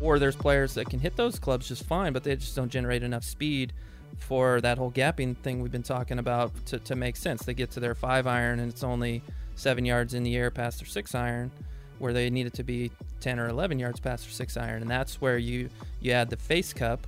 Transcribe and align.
Or 0.00 0.18
there's 0.18 0.36
players 0.36 0.74
that 0.74 0.88
can 0.88 1.00
hit 1.00 1.16
those 1.16 1.38
clubs 1.38 1.68
just 1.68 1.84
fine, 1.84 2.12
but 2.12 2.24
they 2.24 2.36
just 2.36 2.54
don't 2.54 2.70
generate 2.70 3.02
enough 3.02 3.24
speed 3.24 3.72
for 4.18 4.60
that 4.60 4.78
whole 4.78 4.90
gapping 4.90 5.36
thing 5.36 5.60
we've 5.60 5.72
been 5.72 5.82
talking 5.82 6.18
about 6.18 6.52
to, 6.66 6.78
to 6.78 6.96
make 6.96 7.16
sense. 7.16 7.44
They 7.44 7.54
get 7.54 7.70
to 7.72 7.80
their 7.80 7.94
five 7.94 8.26
iron 8.26 8.60
and 8.60 8.70
it's 8.70 8.84
only 8.84 9.22
seven 9.54 9.84
yards 9.84 10.14
in 10.14 10.22
the 10.22 10.36
air 10.36 10.50
past 10.50 10.80
their 10.80 10.86
six 10.86 11.14
iron, 11.14 11.50
where 11.98 12.12
they 12.12 12.30
need 12.30 12.46
it 12.46 12.54
to 12.54 12.64
be 12.64 12.90
10 13.20 13.38
or 13.38 13.48
11 13.48 13.78
yards 13.78 14.00
past 14.00 14.24
their 14.24 14.32
six 14.32 14.56
iron. 14.56 14.82
And 14.82 14.90
that's 14.90 15.20
where 15.20 15.38
you, 15.38 15.68
you 16.00 16.12
add 16.12 16.30
the 16.30 16.36
face 16.36 16.72
cup 16.72 17.06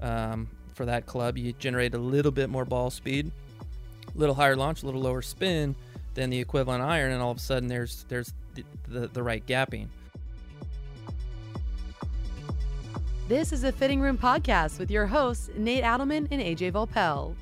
um, 0.00 0.48
for 0.74 0.86
that 0.86 1.06
club. 1.06 1.36
You 1.36 1.52
generate 1.54 1.94
a 1.94 1.98
little 1.98 2.32
bit 2.32 2.48
more 2.48 2.64
ball 2.64 2.90
speed, 2.90 3.30
a 4.14 4.18
little 4.18 4.34
higher 4.34 4.56
launch, 4.56 4.82
a 4.82 4.86
little 4.86 5.02
lower 5.02 5.22
spin 5.22 5.74
than 6.14 6.30
the 6.30 6.38
equivalent 6.38 6.82
iron, 6.82 7.12
and 7.12 7.20
all 7.20 7.32
of 7.32 7.36
a 7.36 7.40
sudden 7.40 7.68
there's 7.68 8.04
there's 8.08 8.32
the, 8.54 8.64
the, 8.88 9.08
the 9.08 9.22
right 9.22 9.44
gapping. 9.46 9.88
This 13.26 13.52
is 13.52 13.64
a 13.64 13.72
Fitting 13.72 14.00
Room 14.00 14.18
podcast 14.18 14.78
with 14.78 14.90
your 14.90 15.06
hosts, 15.06 15.50
Nate 15.56 15.82
Adelman 15.84 16.28
and 16.30 16.42
AJ 16.42 16.72
Volpel. 16.72 17.34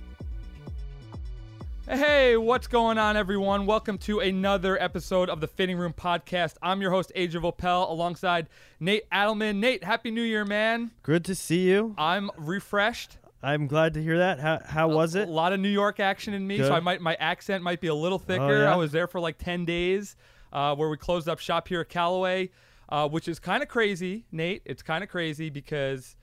Hey, 1.89 2.37
what's 2.37 2.69
going 2.69 2.99
on, 2.99 3.17
everyone? 3.17 3.67
Welcome 3.67 3.99
to 3.99 4.21
another 4.21 4.81
episode 4.81 5.29
of 5.29 5.41
the 5.41 5.49
Fitting 5.49 5.77
Room 5.77 5.93
Podcast. 5.93 6.55
I'm 6.63 6.81
your 6.81 6.93
host, 6.93 7.11
AJ 7.17 7.33
Vopel, 7.43 7.91
alongside 7.91 8.49
Nate 8.79 9.11
Adelman. 9.11 9.57
Nate, 9.57 9.83
Happy 9.83 10.13
New 10.13 10.23
Year, 10.23 10.45
man. 10.45 10.93
Good 11.03 11.25
to 11.25 11.35
see 11.35 11.69
you. 11.69 11.95
I'm 11.99 12.31
refreshed. 12.37 13.19
I'm 13.43 13.67
glad 13.67 13.95
to 13.95 14.03
hear 14.03 14.19
that. 14.19 14.39
How, 14.39 14.61
how 14.65 14.89
was 14.89 15.17
it? 15.17 15.29
A 15.29 15.31
lot 15.33 15.53
of 15.53 15.59
New 15.59 15.69
York 15.69 15.99
action 15.99 16.33
in 16.33 16.47
me, 16.47 16.59
Good. 16.59 16.67
Oh, 16.67 16.69
so 16.69 16.75
I 16.75 16.81
might 16.81 17.01
my 17.01 17.15
accent 17.17 17.65
might 17.65 17.81
be 17.81 17.89
a 17.89 17.95
little 17.95 18.21
thicker. 18.21 18.63
yeah? 18.63 18.73
I 18.73 18.77
was 18.77 18.93
there 18.93 19.09
for 19.09 19.19
like 19.19 19.37
10 19.39 19.65
days, 19.65 20.15
uh, 20.53 20.77
where 20.77 20.89
we 20.89 20.97
closed 20.97 21.29
up 21.29 21.41
shop 21.41 21.67
here 21.67 21.81
at 21.81 21.89
Callaway, 21.89 22.51
uh, 22.93 23.09
which 23.09 23.27
is 23.27 23.39
kind 23.39 23.63
of 23.63 23.69
crazy, 23.69 24.27
Nate. 24.31 24.63
It's 24.67 24.83
kind 24.83 25.03
of 25.03 25.11
crazy 25.11 25.49
because 25.51 26.15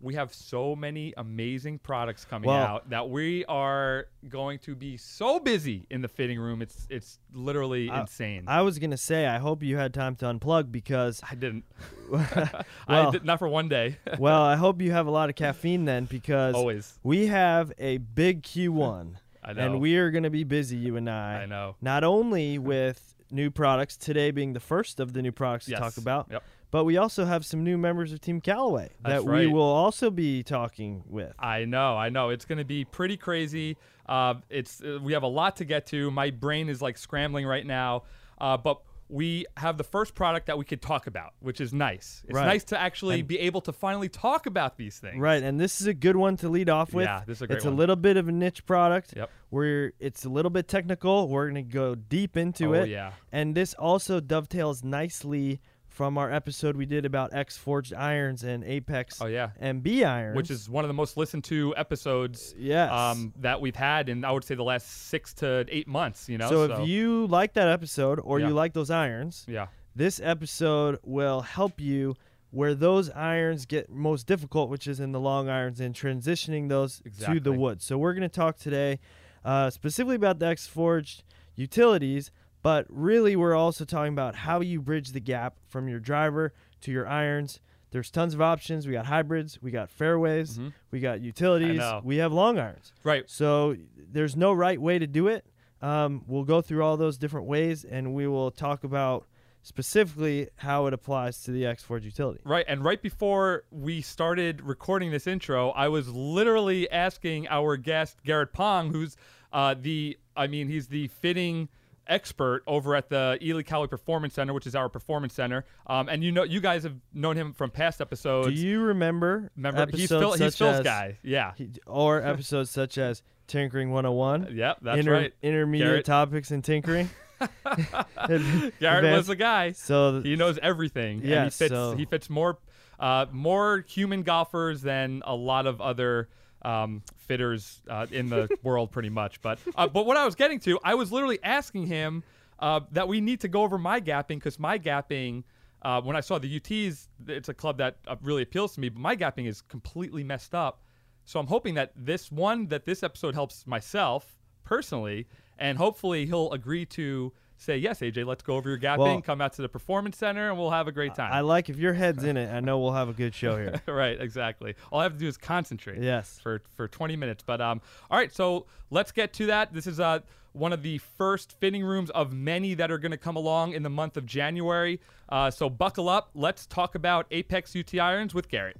we 0.00 0.14
have 0.14 0.32
so 0.32 0.74
many 0.74 1.12
amazing 1.18 1.78
products 1.78 2.24
coming 2.24 2.48
Well- 2.48 2.64
out 2.64 2.88
that 2.88 3.10
we 3.10 3.44
are 3.44 4.06
going 4.30 4.58
to 4.60 4.74
be 4.74 4.96
so 4.96 5.38
busy 5.38 5.86
in 5.90 6.00
the 6.00 6.08
fitting 6.08 6.38
room. 6.40 6.62
It's 6.62 6.86
it's 6.88 7.18
literally 7.34 7.90
I- 7.90 8.00
insane. 8.00 8.44
I 8.48 8.62
was 8.62 8.78
gonna 8.78 8.96
say 8.96 9.26
I 9.26 9.38
hope 9.38 9.62
you 9.62 9.76
had 9.76 9.92
time 9.92 10.16
to 10.16 10.24
unplug 10.24 10.72
because 10.72 11.20
I 11.30 11.34
didn't. 11.34 11.64
well, 12.10 12.26
I 12.88 13.10
did 13.10 13.26
not 13.26 13.38
for 13.38 13.48
one 13.48 13.68
day. 13.68 13.98
well 14.18 14.40
I 14.42 14.56
hope 14.56 14.80
you 14.80 14.92
have 14.92 15.06
a 15.06 15.10
lot 15.10 15.28
of 15.28 15.36
caffeine 15.36 15.84
then 15.84 16.06
because 16.06 16.54
Always. 16.54 16.98
we 17.02 17.26
have 17.26 17.70
a 17.78 17.98
big 17.98 18.42
Q1 18.42 19.16
I 19.44 19.52
know. 19.52 19.62
and 19.66 19.80
we 19.82 19.96
are 19.98 20.10
gonna 20.10 20.30
be 20.30 20.44
busy 20.44 20.78
you 20.78 20.96
and 20.96 21.10
I. 21.10 21.42
I 21.42 21.46
know. 21.46 21.76
Not 21.82 22.04
only 22.04 22.58
with 22.58 23.14
new 23.30 23.50
products 23.50 23.96
today 23.96 24.30
being 24.30 24.52
the 24.52 24.60
first 24.60 25.00
of 25.00 25.12
the 25.12 25.22
new 25.22 25.32
products 25.32 25.66
to 25.66 25.72
Yes. 25.72 25.80
talk 25.80 25.96
about, 25.96 26.28
Yep. 26.30 26.42
but 26.70 26.84
we 26.84 26.96
also 26.96 27.24
have 27.24 27.44
some 27.44 27.62
new 27.64 27.76
members 27.78 28.12
of 28.12 28.20
Team 28.20 28.40
Callaway 28.40 28.90
That's 29.02 29.24
that 29.24 29.30
we 29.30 29.46
will 29.46 29.62
also 29.62 30.10
be 30.10 30.42
talking 30.42 31.02
with. 31.06 31.34
I 31.38 31.64
know, 31.64 31.96
I 31.96 32.08
know. 32.08 32.30
It's 32.30 32.44
going 32.44 32.58
to 32.58 32.64
be 32.64 32.84
pretty 32.84 33.16
crazy. 33.16 33.76
Uh, 34.06 34.34
it's 34.48 34.82
uh, 34.82 34.98
we 35.02 35.12
have 35.12 35.22
a 35.22 35.28
lot 35.28 35.56
to 35.56 35.64
get 35.64 35.86
to. 35.86 36.10
My 36.10 36.30
brain 36.30 36.68
is 36.68 36.82
like 36.82 36.98
scrambling 36.98 37.46
right 37.46 37.66
now, 37.66 38.02
uh, 38.40 38.56
but 38.56 38.80
we 39.10 39.44
have 39.56 39.76
the 39.76 39.84
first 39.84 40.14
product 40.14 40.46
that 40.46 40.56
we 40.56 40.64
could 40.64 40.80
talk 40.80 41.06
about, 41.06 41.32
which 41.40 41.60
is 41.60 41.72
nice. 41.72 42.22
It's 42.28 42.34
Right. 42.36 42.46
nice 42.46 42.64
to 42.64 42.78
actually 42.80 43.20
And- 43.20 43.28
be 43.28 43.38
able 43.40 43.60
to 43.62 43.72
finally 43.72 44.08
talk 44.08 44.46
about 44.46 44.76
these 44.76 44.98
things. 44.98 45.18
Right, 45.18 45.42
and 45.42 45.58
this 45.60 45.80
is 45.80 45.86
a 45.86 45.94
good 45.94 46.16
one 46.16 46.36
to 46.38 46.48
lead 46.48 46.68
off 46.68 46.94
with. 46.94 47.06
Yeah, 47.06 47.22
this 47.26 47.38
is 47.38 47.42
a 47.42 47.46
great 47.48 47.56
It's 47.56 47.64
one. 47.64 47.74
a 47.74 47.76
little 47.76 47.96
bit 47.96 48.16
of 48.16 48.28
a 48.28 48.32
niche 48.32 48.64
product. 48.66 49.14
Yep. 49.16 49.30
Where 49.50 49.92
it's 49.98 50.24
a 50.24 50.28
little 50.28 50.50
bit 50.50 50.68
technical. 50.68 51.28
We're 51.28 51.48
gonna 51.48 51.62
go 51.62 51.94
deep 51.96 52.36
into 52.36 52.76
Oh, 52.76 52.82
it. 52.82 52.88
yeah. 52.88 53.12
And 53.32 53.54
this 53.56 53.74
also 53.74 54.20
dovetails 54.20 54.84
nicely 54.84 55.60
from 56.00 56.16
our 56.16 56.32
episode 56.32 56.78
we 56.78 56.86
did 56.86 57.04
about 57.04 57.34
X 57.34 57.58
Forged 57.58 57.92
irons 57.92 58.42
and 58.42 58.64
Apex 58.64 59.20
Oh 59.20 59.26
yeah. 59.26 59.50
MB 59.62 60.02
irons, 60.06 60.34
Which 60.34 60.50
is 60.50 60.66
one 60.66 60.82
of 60.82 60.88
the 60.88 60.94
most 60.94 61.18
listened 61.18 61.44
to 61.44 61.74
episodes 61.76 62.54
yes. 62.56 62.90
um, 62.90 63.34
that 63.40 63.60
we've 63.60 63.76
had 63.76 64.08
in 64.08 64.24
I 64.24 64.30
would 64.30 64.42
say 64.42 64.54
the 64.54 64.62
last 64.64 65.08
six 65.08 65.34
to 65.34 65.66
eight 65.68 65.86
months. 65.86 66.26
You 66.26 66.38
know. 66.38 66.48
so, 66.48 66.62
if 66.62 66.88
you 66.88 67.26
like 67.26 67.52
that 67.52 67.68
episode 67.68 68.18
or 68.24 68.40
Yeah. 68.40 68.48
you 68.48 68.54
like 68.54 68.72
those 68.72 68.90
irons, 68.90 69.44
yeah. 69.46 69.66
this 69.94 70.22
episode 70.24 70.98
will 71.02 71.42
help 71.42 71.78
you 71.78 72.16
where 72.50 72.74
those 72.74 73.10
irons 73.10 73.66
get 73.66 73.90
most 73.90 74.26
difficult, 74.26 74.70
which 74.70 74.86
is 74.86 75.00
in 75.00 75.12
the 75.12 75.20
long 75.20 75.50
irons 75.50 75.80
and 75.80 75.94
transitioning 75.94 76.70
those 76.70 77.02
to 77.26 77.40
the 77.40 77.52
wood. 77.52 77.82
So 77.82 77.98
we're 77.98 78.14
going 78.14 78.22
to 78.22 78.30
talk 78.30 78.56
today 78.56 79.00
uh, 79.44 79.68
specifically 79.68 80.16
about 80.16 80.38
the 80.38 80.46
X 80.46 80.66
Forged 80.66 81.24
utilities, 81.56 82.30
but 82.62 82.86
really 82.88 83.36
we're 83.36 83.54
also 83.54 83.84
talking 83.84 84.12
about 84.12 84.34
how 84.34 84.60
you 84.60 84.80
bridge 84.80 85.12
the 85.12 85.20
gap 85.20 85.56
from 85.68 85.88
your 85.88 86.00
driver 86.00 86.52
to 86.82 86.92
your 86.92 87.06
irons. 87.06 87.60
There's 87.90 88.10
tons 88.10 88.34
of 88.34 88.40
options. 88.40 88.86
We 88.86 88.92
got 88.92 89.06
hybrids, 89.06 89.60
we 89.60 89.70
got 89.70 89.90
fairways, 89.90 90.58
Mhm. 90.58 90.72
we 90.90 91.00
got 91.00 91.20
utilities, 91.20 91.80
we 92.04 92.18
have 92.18 92.32
long 92.32 92.58
irons. 92.58 92.92
Right. 93.02 93.28
So 93.28 93.76
there's 93.96 94.36
no 94.36 94.52
right 94.52 94.80
way 94.80 94.98
to 94.98 95.06
do 95.06 95.26
it. 95.28 95.44
Um, 95.82 96.22
we'll 96.26 96.44
go 96.44 96.60
through 96.60 96.84
all 96.84 96.96
those 96.96 97.16
different 97.18 97.46
ways, 97.46 97.84
and 97.84 98.14
we 98.14 98.26
will 98.28 98.50
talk 98.50 98.84
about 98.84 99.26
specifically 99.62 100.48
how 100.56 100.86
it 100.86 100.92
applies 100.94 101.42
to 101.42 101.50
the 101.50 101.64
X 101.66 101.82
Forge 101.82 102.04
utility. 102.04 102.40
Right, 102.44 102.64
and 102.68 102.84
right 102.84 103.00
before 103.00 103.64
we 103.70 104.00
started 104.02 104.60
recording 104.62 105.10
this 105.10 105.26
intro, 105.26 105.70
I 105.70 105.88
was 105.88 106.08
literally 106.08 106.90
asking 106.90 107.46
our 107.48 107.76
guest 107.76 108.18
Gerrit 108.24 108.52
Pon, 108.52 108.90
who's 108.90 109.16
uh, 109.52 109.74
the, 109.78 110.18
I 110.36 110.46
mean, 110.46 110.68
he's 110.68 110.88
the 110.88 111.08
fitting 111.08 111.68
expert 112.06 112.62
over 112.66 112.94
at 112.96 113.08
the 113.08 113.38
Ely 113.42 113.62
Callaway 113.62 113.88
Performance 113.88 114.34
Center, 114.34 114.52
which 114.52 114.66
is 114.66 114.74
our 114.74 114.88
performance 114.88 115.34
center. 115.34 115.64
Um, 115.86 116.08
and 116.08 116.24
you 116.24 116.32
know, 116.32 116.42
you 116.42 116.60
guys 116.60 116.82
have 116.82 116.94
known 117.14 117.36
him 117.36 117.52
from 117.52 117.70
past 117.70 118.00
episodes. 118.00 118.48
Do 118.48 118.52
you 118.66 118.80
remember? 118.82 119.50
Remember, 119.56 119.86
he's 119.92 120.10
episodes 120.10 120.20
Phil, 120.38 120.46
he's 120.46 120.56
Phil's 120.56 120.76
as- 120.78 120.84
guy. 120.84 121.18
Yeah, 121.22 121.52
he- 121.56 121.70
or 121.86 122.22
episodes 122.22 122.70
such 122.70 122.98
as 122.98 123.22
Tinkering 123.46 123.90
101, 123.90 124.48
yep, 124.56 124.78
that's 124.82 124.98
inter- 125.00 125.12
right. 125.12 125.32
intermediate 125.42 126.02
Gerrit. 126.02 126.04
topics 126.04 126.50
in 126.50 126.62
tinkering. 126.62 127.10
Gerrit 127.40 128.72
was 128.72 128.80
Advanced- 128.80 129.28
the 129.28 129.36
guy. 129.36 129.72
So 129.72 130.20
He 130.20 130.36
knows 130.36 130.58
everything. 130.62 131.22
and 131.24 131.44
he 131.44 131.50
fits. 131.50 131.70
so- 131.70 131.96
He 131.96 132.04
fits 132.04 132.28
more, 132.30 132.58
uh, 132.98 133.26
more 133.32 133.84
human 133.88 134.22
golfers 134.22 134.82
than 134.82 135.22
a 135.24 135.34
lot 135.34 135.66
of 135.66 135.80
other 135.80 136.28
um, 136.62 137.02
fitters 137.16 137.82
uh, 137.88 138.06
in 138.10 138.28
the 138.28 138.48
world, 138.62 138.90
pretty 138.90 139.08
much. 139.08 139.40
But 139.40 139.58
uh, 139.76 139.88
but 139.88 140.06
what 140.06 140.16
I 140.16 140.24
was 140.24 140.34
getting 140.34 140.60
to, 140.60 140.78
I 140.84 140.94
was 140.94 141.12
literally 141.12 141.38
asking 141.42 141.86
him 141.86 142.22
uh, 142.58 142.80
that 142.92 143.08
we 143.08 143.20
need 143.20 143.40
to 143.40 143.48
go 143.48 143.62
over 143.62 143.78
my 143.78 144.00
gapping 144.00 144.36
because 144.36 144.58
my 144.58 144.78
gapping. 144.78 145.44
Uh, 145.82 145.98
when 145.98 146.14
I 146.14 146.20
saw 146.20 146.38
the 146.38 146.60
UTs, 146.60 147.08
it's 147.26 147.48
a 147.48 147.54
club 147.54 147.78
that 147.78 147.96
uh, 148.06 148.14
really 148.20 148.42
appeals 148.42 148.74
to 148.74 148.80
me, 148.80 148.90
but 148.90 149.00
my 149.00 149.16
gapping 149.16 149.46
is 149.46 149.62
completely 149.62 150.22
messed 150.22 150.54
up. 150.54 150.82
So 151.24 151.40
I'm 151.40 151.46
hoping 151.46 151.72
that 151.74 151.92
this 151.96 152.30
one, 152.30 152.66
that 152.66 152.84
this 152.84 153.02
episode 153.02 153.32
helps 153.32 153.66
myself 153.66 154.36
personally, 154.62 155.26
and 155.58 155.78
hopefully 155.78 156.26
he'll 156.26 156.52
agree 156.52 156.84
to 156.86 157.32
say, 157.60 157.76
yes, 157.76 158.00
AJ, 158.00 158.26
let's 158.26 158.42
go 158.42 158.54
over 158.56 158.68
your 158.68 158.78
gapping, 158.78 158.98
Well- 158.98 159.22
come 159.22 159.40
out 159.40 159.52
to 159.54 159.62
the 159.62 159.68
performance 159.68 160.16
center, 160.16 160.48
and 160.50 160.58
we'll 160.58 160.70
have 160.70 160.88
a 160.88 160.92
great 160.92 161.14
time. 161.14 161.32
I 161.32 161.40
like 161.40 161.68
if 161.68 161.76
your 161.76 161.92
head's 161.92 162.24
in 162.24 162.36
it. 162.36 162.50
I 162.50 162.60
know 162.60 162.78
we'll 162.78 162.92
have 162.92 163.08
a 163.08 163.12
good 163.12 163.34
show 163.34 163.56
here. 163.56 163.80
right, 163.86 164.20
exactly. 164.20 164.74
All 164.90 165.00
I 165.00 165.04
have 165.04 165.12
to 165.12 165.18
do 165.18 165.28
is 165.28 165.36
concentrate. 165.36 166.02
Yes. 166.02 166.38
For 166.42 166.62
for 166.76 166.88
20 166.88 167.16
minutes. 167.16 167.44
But 167.46 167.60
um, 167.60 167.80
all 168.10 168.18
right. 168.18 168.32
So 168.32 168.66
let's 168.90 169.12
get 169.12 169.32
to 169.34 169.46
that. 169.46 169.72
This 169.72 169.86
is 169.86 170.00
uh 170.00 170.20
one 170.52 170.72
of 170.72 170.82
the 170.82 170.98
first 170.98 171.52
fitting 171.60 171.84
rooms 171.84 172.10
of 172.10 172.32
many 172.32 172.74
that 172.74 172.90
are 172.90 172.98
going 172.98 173.12
to 173.12 173.16
come 173.18 173.36
along 173.36 173.72
in 173.72 173.82
the 173.82 173.90
month 173.90 174.16
of 174.16 174.26
January. 174.26 175.00
Uh, 175.28 175.50
so 175.50 175.70
buckle 175.70 176.08
up. 176.08 176.30
Let's 176.34 176.66
talk 176.66 176.94
about 176.96 177.26
Apex 177.30 177.76
UT 177.76 177.94
irons 177.98 178.34
with 178.34 178.48
Gerrit. 178.48 178.74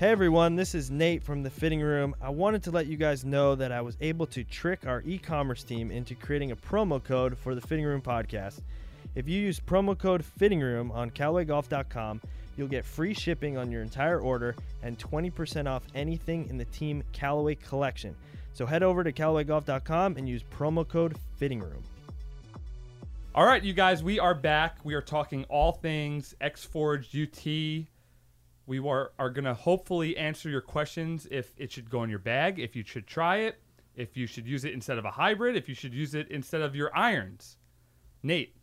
Hey 0.00 0.08
everyone, 0.08 0.56
this 0.56 0.74
is 0.74 0.90
Nate 0.90 1.22
from 1.22 1.42
the 1.42 1.50
Fitting 1.50 1.82
Room. 1.82 2.16
I 2.22 2.30
wanted 2.30 2.62
to 2.62 2.70
let 2.70 2.86
you 2.86 2.96
guys 2.96 3.22
know 3.22 3.54
that 3.54 3.70
I 3.70 3.82
was 3.82 3.98
able 4.00 4.24
to 4.28 4.42
trick 4.44 4.86
our 4.86 5.02
e 5.04 5.18
commerce 5.18 5.62
team 5.62 5.90
into 5.90 6.14
creating 6.14 6.52
a 6.52 6.56
promo 6.56 7.04
code 7.04 7.36
for 7.36 7.54
the 7.54 7.60
Fitting 7.60 7.84
Room 7.84 8.00
podcast. 8.00 8.62
If 9.14 9.28
you 9.28 9.38
use 9.38 9.60
promo 9.60 9.98
code 9.98 10.24
Fitting 10.24 10.62
Room 10.62 10.90
on 10.90 11.10
CallawayGolf.com, 11.10 12.22
you'll 12.56 12.66
get 12.66 12.86
free 12.86 13.12
shipping 13.12 13.58
on 13.58 13.70
your 13.70 13.82
entire 13.82 14.20
order 14.20 14.56
and 14.82 14.98
20% 14.98 15.68
off 15.68 15.82
anything 15.94 16.48
in 16.48 16.56
the 16.56 16.64
Team 16.64 17.02
Callaway 17.12 17.56
collection. 17.56 18.16
So 18.54 18.64
head 18.64 18.82
over 18.82 19.04
to 19.04 19.12
CallawayGolf.com 19.12 20.16
and 20.16 20.26
use 20.26 20.42
promo 20.44 20.88
code 20.88 21.14
Fitting 21.36 21.60
Room. 21.60 21.82
All 23.34 23.44
right, 23.44 23.62
you 23.62 23.74
guys, 23.74 24.02
we 24.02 24.18
are 24.18 24.34
back. 24.34 24.78
We 24.82 24.94
are 24.94 25.02
talking 25.02 25.44
all 25.50 25.72
things 25.72 26.34
X 26.40 26.64
Forged 26.64 27.14
UT. 27.14 27.86
We 28.70 28.78
are, 28.78 29.10
are 29.18 29.30
going 29.30 29.46
to 29.46 29.54
hopefully 29.54 30.16
answer 30.16 30.48
your 30.48 30.60
questions 30.60 31.26
if 31.28 31.52
it 31.56 31.72
should 31.72 31.90
go 31.90 32.04
in 32.04 32.08
your 32.08 32.20
bag, 32.20 32.60
if 32.60 32.76
you 32.76 32.84
should 32.84 33.04
try 33.04 33.38
it, 33.38 33.60
if 33.96 34.16
you 34.16 34.28
should 34.28 34.46
use 34.46 34.64
it 34.64 34.72
instead 34.72 34.96
of 34.96 35.04
a 35.04 35.10
hybrid, 35.10 35.56
if 35.56 35.68
you 35.68 35.74
should 35.74 35.92
use 35.92 36.14
it 36.14 36.28
instead 36.30 36.60
of 36.60 36.76
your 36.76 36.96
irons. 36.96 37.56
Nate, 38.22 38.54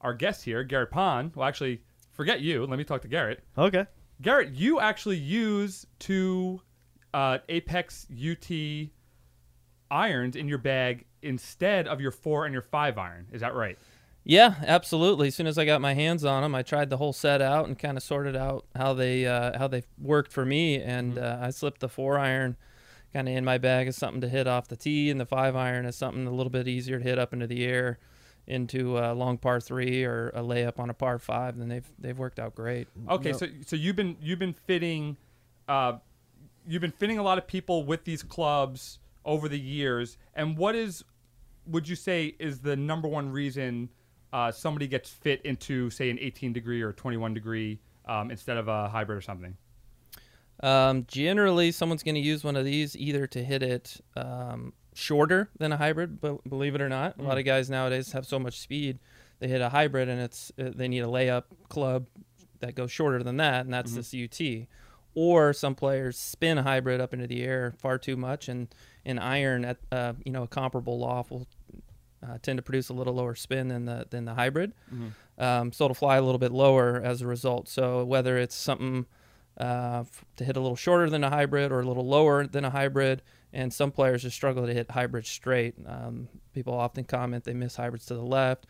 our 0.00 0.14
guest 0.14 0.44
here, 0.44 0.64
Gerrit 0.64 0.90
Pon, 0.90 1.30
well, 1.36 1.46
actually, 1.46 1.80
forget 2.10 2.40
you. 2.40 2.66
Let 2.66 2.76
me 2.76 2.82
talk 2.82 3.02
to 3.02 3.08
Gerrit. 3.08 3.38
Okay. 3.56 3.86
Gerrit, 4.20 4.58
you 4.58 4.80
actually 4.80 5.18
use 5.18 5.86
two 6.00 6.60
uh, 7.14 7.38
Apex 7.48 8.08
UT 8.10 8.50
irons 9.92 10.34
in 10.34 10.48
your 10.48 10.58
bag 10.58 11.04
instead 11.22 11.86
of 11.86 12.00
your 12.00 12.10
four 12.10 12.46
and 12.46 12.52
your 12.52 12.62
five 12.62 12.98
iron. 12.98 13.28
Is 13.32 13.42
that 13.42 13.54
right? 13.54 13.78
Yeah, 14.28 14.56
absolutely. 14.66 15.28
As 15.28 15.36
soon 15.36 15.46
as 15.46 15.56
I 15.56 15.64
got 15.64 15.80
my 15.80 15.94
hands 15.94 16.24
on 16.24 16.42
them, 16.42 16.52
I 16.52 16.62
tried 16.62 16.90
the 16.90 16.96
whole 16.96 17.12
set 17.12 17.40
out 17.40 17.68
and 17.68 17.78
kind 17.78 17.96
of 17.96 18.02
sorted 18.02 18.34
out 18.34 18.66
how 18.74 18.92
they 18.92 19.24
uh, 19.24 19.56
how 19.56 19.68
they 19.68 19.84
worked 20.00 20.32
for 20.32 20.44
me. 20.44 20.82
And 20.82 21.14
Mhm. 21.14 21.22
uh, 21.22 21.46
I 21.46 21.50
slipped 21.50 21.80
the 21.80 21.88
four 21.88 22.18
iron 22.18 22.56
kind 23.12 23.28
of 23.28 23.36
in 23.36 23.44
my 23.44 23.56
bag 23.56 23.86
as 23.86 23.94
something 23.96 24.20
to 24.22 24.28
hit 24.28 24.48
off 24.48 24.66
the 24.66 24.74
tee, 24.76 25.10
and 25.10 25.20
the 25.20 25.26
five 25.26 25.54
iron 25.54 25.86
as 25.86 25.94
something 25.94 26.26
a 26.26 26.32
little 26.32 26.50
bit 26.50 26.66
easier 26.66 26.98
to 26.98 27.04
hit 27.04 27.20
up 27.20 27.32
into 27.32 27.46
the 27.46 27.64
air 27.64 27.98
into 28.48 28.98
a 28.98 29.12
long 29.14 29.38
par 29.38 29.60
three 29.60 30.04
or 30.04 30.30
a 30.30 30.40
layup 30.40 30.78
on 30.80 30.90
a 30.90 30.94
par 30.94 31.20
five. 31.20 31.56
And 31.56 31.70
they've 31.70 31.88
they've 31.96 32.18
worked 32.18 32.40
out 32.40 32.56
great. 32.56 32.88
Okay, 33.08 33.30
No. 33.30 33.36
so 33.38 33.46
so 33.64 33.76
you've 33.76 33.96
been 33.96 34.16
you've 34.20 34.40
been 34.40 34.54
fitting, 34.54 35.16
uh, 35.68 35.98
you've 36.66 36.82
been 36.82 36.90
fitting 36.90 37.18
a 37.18 37.22
lot 37.22 37.38
of 37.38 37.46
people 37.46 37.84
with 37.84 38.02
these 38.02 38.24
clubs 38.24 38.98
over 39.24 39.48
the 39.48 39.58
years. 39.60 40.18
And 40.34 40.56
what 40.58 40.74
is, 40.74 41.04
would 41.64 41.88
you 41.88 41.94
say, 41.96 42.34
is 42.40 42.60
the 42.62 42.74
number 42.76 43.06
one 43.06 43.30
reason 43.30 43.88
uh, 44.32 44.50
somebody 44.52 44.86
gets 44.86 45.10
fit 45.10 45.40
into 45.42 45.90
say 45.90 46.10
an 46.10 46.18
18 46.20 46.52
degree 46.52 46.82
or 46.82 46.92
21 46.92 47.34
degree 47.34 47.78
um, 48.06 48.30
instead 48.30 48.56
of 48.56 48.68
a 48.68 48.88
hybrid 48.88 49.18
or 49.18 49.20
something? 49.22 49.56
Um, 50.62 51.04
generally, 51.06 51.70
someone's 51.70 52.02
going 52.02 52.14
to 52.14 52.20
use 52.20 52.42
one 52.42 52.56
of 52.56 52.64
these 52.64 52.96
either 52.96 53.26
to 53.28 53.44
hit 53.44 53.62
it 53.62 54.00
um, 54.16 54.72
shorter 54.94 55.50
than 55.58 55.70
a 55.72 55.76
hybrid, 55.76 56.20
but 56.20 56.42
believe 56.48 56.74
it 56.74 56.80
or 56.80 56.88
not, 56.88 57.18
a 57.18 57.22
lot 57.22 57.36
Mm. 57.36 57.40
of 57.40 57.44
guys 57.44 57.68
nowadays 57.68 58.12
have 58.12 58.26
so 58.26 58.38
much 58.38 58.58
speed 58.60 58.98
they 59.38 59.48
hit 59.48 59.60
a 59.60 59.68
hybrid 59.68 60.08
and 60.08 60.18
it's 60.18 60.50
uh, 60.58 60.70
they 60.74 60.88
need 60.88 61.00
a 61.00 61.06
layup 61.06 61.42
club 61.68 62.06
that 62.60 62.74
goes 62.74 62.90
shorter 62.90 63.22
than 63.22 63.36
that, 63.36 63.66
and 63.66 63.74
that's 63.74 63.92
Mhm. 63.92 63.96
this 63.96 64.14
UT. 64.14 64.66
Or 65.14 65.52
some 65.52 65.74
players 65.74 66.18
spin 66.18 66.56
a 66.56 66.62
hybrid 66.62 67.02
up 67.02 67.12
into 67.12 67.26
the 67.26 67.42
air 67.42 67.74
far 67.78 67.98
too 67.98 68.16
much, 68.16 68.48
and 68.48 68.74
an 69.04 69.18
iron 69.18 69.66
at 69.66 69.76
uh, 69.92 70.14
you 70.24 70.32
know 70.32 70.42
a 70.44 70.48
comparable 70.48 70.98
loft 70.98 71.30
will 71.30 71.46
uh, 72.22 72.38
tend 72.42 72.56
to 72.58 72.62
produce 72.62 72.88
a 72.88 72.92
little 72.94 73.14
lower 73.14 73.34
spin 73.34 73.68
than 73.68 73.84
the 73.84 74.06
than 74.10 74.24
the 74.24 74.34
hybrid 74.34 74.72
um, 75.38 75.72
so 75.72 75.84
it'll 75.84 75.94
fly 75.94 76.16
a 76.16 76.22
little 76.22 76.38
bit 76.38 76.52
lower 76.52 77.00
as 77.02 77.20
a 77.22 77.26
result. 77.26 77.68
So 77.68 78.04
whether 78.04 78.38
it's 78.38 78.54
something 78.54 79.06
uh, 79.60 80.00
f- 80.06 80.24
to 80.36 80.44
hit 80.44 80.56
a 80.56 80.60
little 80.60 80.76
shorter 80.76 81.08
than 81.10 81.24
a 81.24 81.30
hybrid 81.30 81.72
or 81.72 81.80
a 81.80 81.84
little 81.86 82.06
lower 82.06 82.46
than 82.46 82.64
a 82.64 82.70
hybrid, 82.70 83.22
and 83.52 83.72
some 83.72 83.90
players 83.90 84.22
just 84.22 84.36
struggle 84.36 84.66
to 84.66 84.72
hit 84.74 84.90
hybrids 84.90 85.28
straight. 85.28 85.74
Um, 85.86 86.28
people 86.54 86.74
often 86.74 87.04
comment 87.04 87.44
they 87.44 87.54
miss 87.54 87.76
hybrids 87.76 88.06
to 88.06 88.14
the 88.14 88.22
left. 88.22 88.66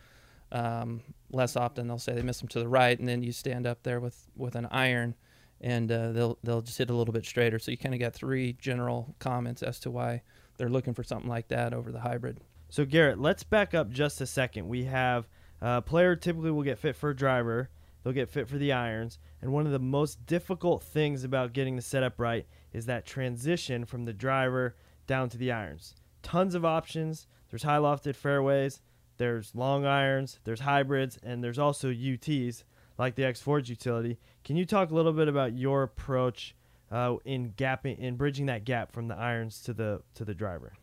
Um, 0.51 1.01
less 1.29 1.55
often 1.57 1.87
they'll 1.87 1.97
say 1.99 2.13
they 2.13 2.21
miss 2.21 2.39
them 2.39 2.47
to 2.49 2.59
the 2.59 2.69
right, 2.69 2.97
and 2.97 3.07
then 3.07 3.21
you 3.21 3.31
stand 3.33 3.67
up 3.67 3.83
there 3.83 3.99
with 3.99 4.27
with 4.35 4.55
an 4.55 4.65
iron, 4.71 5.15
and 5.59 5.91
uh, 5.91 6.11
they'll 6.13 6.37
they'll 6.43 6.61
just 6.61 6.77
hit 6.77 6.89
a 6.89 6.93
little 6.95 7.13
bit 7.13 7.25
straighter. 7.25 7.59
So 7.59 7.71
you 7.71 7.77
kind 7.77 7.93
of 7.93 7.99
got 7.99 8.13
three 8.13 8.53
general 8.53 9.13
comments 9.19 9.61
as 9.63 9.79
to 9.81 9.91
why 9.91 10.21
they're 10.57 10.69
looking 10.69 10.93
for 10.93 11.03
something 11.03 11.29
like 11.29 11.49
that 11.49 11.73
over 11.73 11.91
the 11.91 11.99
hybrid. 11.99 12.39
So 12.69 12.85
Gerrit, 12.85 13.15
let's 13.17 13.43
back 13.43 13.73
up 13.73 13.89
just 13.89 14.19
a 14.19 14.25
second. 14.25 14.67
We 14.67 14.85
have 14.85 15.27
a 15.61 15.81
player 15.81 16.15
typically 16.15 16.51
will 16.51 16.63
get 16.63 16.77
fit 16.77 16.95
for 16.95 17.11
a 17.11 17.15
driver. 17.15 17.69
They'll 18.03 18.13
get 18.13 18.29
fit 18.29 18.47
for 18.47 18.57
the 18.57 18.71
irons, 18.71 19.19
and 19.41 19.51
one 19.51 19.65
of 19.65 19.71
the 19.71 19.79
most 19.79 20.25
difficult 20.25 20.83
things 20.83 21.23
about 21.23 21.53
getting 21.53 21.75
the 21.75 21.81
setup 21.81 22.19
right 22.19 22.45
is 22.71 22.85
that 22.85 23.05
transition 23.05 23.85
from 23.85 24.05
the 24.05 24.13
driver 24.13 24.75
down 25.07 25.29
to 25.29 25.37
the 25.37 25.51
irons. 25.51 25.95
Tons 26.23 26.55
of 26.55 26.63
options. 26.63 27.27
There's 27.49 27.63
high 27.63 27.79
lofted 27.79 28.15
fairways. 28.15 28.81
There's 29.17 29.55
long 29.55 29.85
irons. 29.85 30.39
There's 30.43 30.61
hybrids, 30.61 31.17
and 31.23 31.43
there's 31.43 31.59
also 31.59 31.91
UTs 31.91 32.63
like 32.97 33.15
the 33.15 33.25
X 33.25 33.41
Forge 33.41 33.69
utility. 33.69 34.19
Can 34.43 34.55
you 34.55 34.65
talk 34.65 34.91
a 34.91 34.95
little 34.95 35.13
bit 35.13 35.27
about 35.27 35.57
your 35.57 35.83
approach 35.83 36.55
uh, 36.91 37.15
in 37.25 37.53
gapping, 37.53 37.97
in 37.97 38.15
bridging 38.15 38.45
that 38.45 38.63
gap 38.63 38.91
from 38.91 39.07
the 39.07 39.15
irons 39.15 39.61
to 39.63 39.73
the 39.73 40.01
to 40.15 40.23
the 40.23 40.33
driver? 40.33 40.73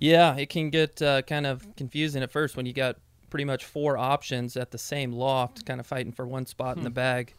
Yeah, 0.00 0.36
it 0.36 0.48
can 0.48 0.70
get 0.70 1.02
uh, 1.02 1.22
kind 1.22 1.44
of 1.44 1.66
confusing 1.76 2.22
at 2.22 2.30
first 2.30 2.56
when 2.56 2.66
you 2.66 2.72
got 2.72 2.98
pretty 3.30 3.44
much 3.44 3.64
four 3.64 3.98
options 3.98 4.56
at 4.56 4.70
the 4.70 4.78
same 4.78 5.12
loft, 5.12 5.66
kind 5.66 5.80
of 5.80 5.86
fighting 5.86 6.12
for 6.12 6.24
one 6.24 6.46
spot 6.46 6.76
in 6.76 6.84
the 6.84 6.90
bag. 6.90 7.34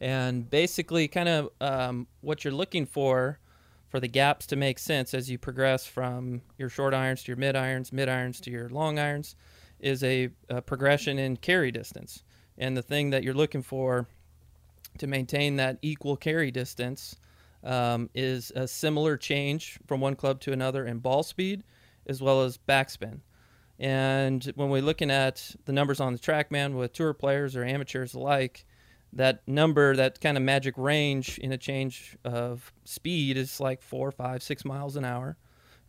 And 0.00 0.48
basically, 0.48 1.08
kind 1.08 1.28
of 1.28 1.50
um, 1.60 2.06
what 2.20 2.44
you're 2.44 2.54
looking 2.54 2.86
for 2.86 3.40
for 3.88 3.98
the 3.98 4.06
gaps 4.06 4.46
to 4.46 4.56
make 4.56 4.78
sense 4.78 5.14
as 5.14 5.28
you 5.28 5.36
progress 5.36 5.84
from 5.84 6.42
your 6.58 6.68
short 6.68 6.94
irons 6.94 7.24
to 7.24 7.32
your 7.32 7.36
mid 7.36 7.56
irons, 7.56 7.92
mid 7.92 8.08
irons 8.08 8.40
to 8.42 8.50
your 8.52 8.68
long 8.68 9.00
irons, 9.00 9.34
is 9.80 10.04
a, 10.04 10.30
a 10.48 10.62
progression 10.62 11.18
in 11.18 11.36
carry 11.36 11.72
distance. 11.72 12.22
And 12.56 12.76
the 12.76 12.82
thing 12.82 13.10
that 13.10 13.24
you're 13.24 13.34
looking 13.34 13.62
for 13.62 14.06
to 14.98 15.08
maintain 15.08 15.56
that 15.56 15.78
equal 15.82 16.16
carry 16.16 16.52
distance 16.52 17.16
um, 17.64 18.08
is 18.14 18.52
a 18.54 18.68
similar 18.68 19.16
change 19.16 19.80
from 19.88 20.00
one 20.00 20.14
club 20.14 20.40
to 20.42 20.52
another 20.52 20.86
in 20.86 20.98
ball 21.00 21.24
speed 21.24 21.64
as 22.10 22.20
well 22.20 22.42
as 22.42 22.58
backspin. 22.58 23.20
And 23.78 24.44
when 24.56 24.68
we're 24.68 24.82
looking 24.82 25.10
at 25.10 25.54
the 25.64 25.72
numbers 25.72 26.00
on 26.00 26.12
the 26.12 26.18
TrackMan 26.18 26.74
with 26.74 26.92
tour 26.92 27.14
players 27.14 27.56
or 27.56 27.64
amateurs 27.64 28.12
alike, 28.12 28.66
that 29.14 29.46
number, 29.48 29.96
that 29.96 30.20
kind 30.20 30.36
of 30.36 30.42
magic 30.42 30.74
range 30.76 31.38
in 31.38 31.52
a 31.52 31.56
change 31.56 32.16
of 32.24 32.72
speed 32.84 33.36
is 33.38 33.58
like 33.58 33.80
four, 33.80 34.10
five, 34.12 34.42
six 34.42 34.64
miles 34.64 34.96
an 34.96 35.04
hour. 35.04 35.38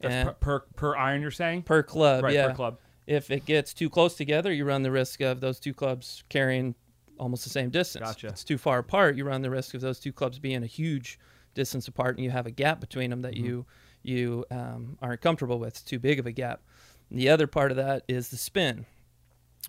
Per, 0.02 0.36
per 0.40 0.60
per 0.76 0.96
iron, 0.96 1.22
you're 1.22 1.30
saying? 1.30 1.62
per 1.64 1.84
club, 1.84 2.24
right, 2.24 2.34
yeah. 2.34 2.48
per 2.48 2.56
club. 2.56 2.80
If 3.06 3.30
it 3.30 3.46
gets 3.46 3.74
too 3.74 3.90
close 3.90 4.16
together, 4.16 4.52
you 4.54 4.66
run 4.66 4.82
the 4.82 4.90
risk 4.90 5.22
of 5.22 5.42
those 5.42 5.60
two 5.60 5.74
clubs 5.74 6.24
carrying 6.30 6.74
almost 7.20 7.44
the 7.44 7.52
same 7.52 7.70
distance. 7.70 8.06
Gotcha. 8.06 8.28
If 8.28 8.34
it's 8.34 8.44
too 8.44 8.58
far 8.58 8.80
apart, 8.80 9.16
you 9.16 9.26
run 9.26 9.42
the 9.42 9.50
risk 9.52 9.76
of 9.76 9.82
those 9.82 10.00
two 10.00 10.14
clubs 10.14 10.40
being 10.40 10.64
a 10.64 10.68
huge 10.68 11.20
distance 11.54 11.88
apart, 11.88 12.16
and 12.16 12.24
you 12.24 12.32
have 12.32 12.48
a 12.48 12.52
gap 12.52 12.80
between 12.80 13.10
them 13.10 13.22
that 13.22 13.34
Mhm. 13.36 13.44
you 13.44 13.66
you 14.03 14.45
um, 14.51 14.98
aren't 15.01 15.21
comfortable 15.21 15.59
with. 15.59 15.69
It's 15.69 15.81
too 15.81 16.00
big 16.00 16.19
of 16.19 16.25
a 16.25 16.31
gap. 16.31 16.62
And 17.09 17.19
the 17.19 17.30
other 17.30 17.48
part 17.48 17.71
of 17.71 17.77
that 17.77 18.03
is 18.07 18.30
the 18.30 18.38
spin. 18.38 18.86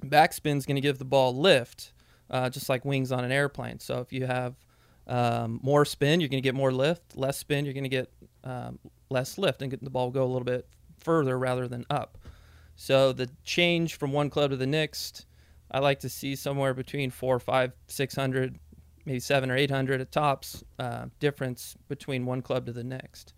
Backspin's 0.03 0.65
going 0.65 0.77
to 0.77 0.81
give 0.81 0.99
the 0.99 1.05
ball 1.05 1.37
lift, 1.37 1.93
uh, 2.31 2.49
just 2.49 2.69
like 2.69 2.85
wings 2.85 3.13
on 3.13 3.25
an 3.25 3.33
airplane. 3.33 3.79
So 3.79 4.01
if 4.01 4.13
you 4.13 4.27
have 4.27 4.55
um, 5.07 5.61
more 5.63 5.85
spin, 5.85 6.21
you're 6.21 6.29
going 6.29 6.43
to 6.43 6.47
get 6.47 6.55
more 6.55 6.73
lift. 6.73 7.17
Less 7.17 7.37
spin, 7.37 7.65
you're 7.65 7.75
going 7.75 7.85
to 7.85 7.91
get 7.91 8.11
um, 8.45 8.79
less 9.11 9.37
lift, 9.39 9.61
and 9.61 9.71
get 9.71 9.83
the 9.85 9.91
ball 9.91 10.11
go 10.11 10.23
a 10.23 10.25
little 10.25 10.45
bit 10.45 10.67
further 10.99 11.39
rather 11.39 11.69
than 11.69 11.85
up. 11.91 12.17
So 12.77 13.13
the 13.13 13.29
change 13.45 13.97
from 13.97 14.13
one 14.13 14.31
club 14.31 14.51
to 14.51 14.57
the 14.57 14.67
next, 14.67 15.27
I 15.71 15.81
like 15.81 16.01
to 16.01 16.09
see 16.09 16.37
somewhere 16.37 16.75
between 16.75 17.11
four, 17.11 17.39
five, 17.39 17.73
six 17.87 18.15
hundred, 18.15 18.59
maybe 19.05 19.21
seven 19.21 19.51
or 19.51 19.57
eight 19.57 19.71
hundred 19.71 20.01
at 20.01 20.11
tops 20.11 20.65
uh, 20.79 21.07
difference 21.21 21.77
between 21.89 22.25
one 22.25 22.41
club 22.41 22.67
to 22.67 22.73
the 22.73 22.85
next. 22.85 23.35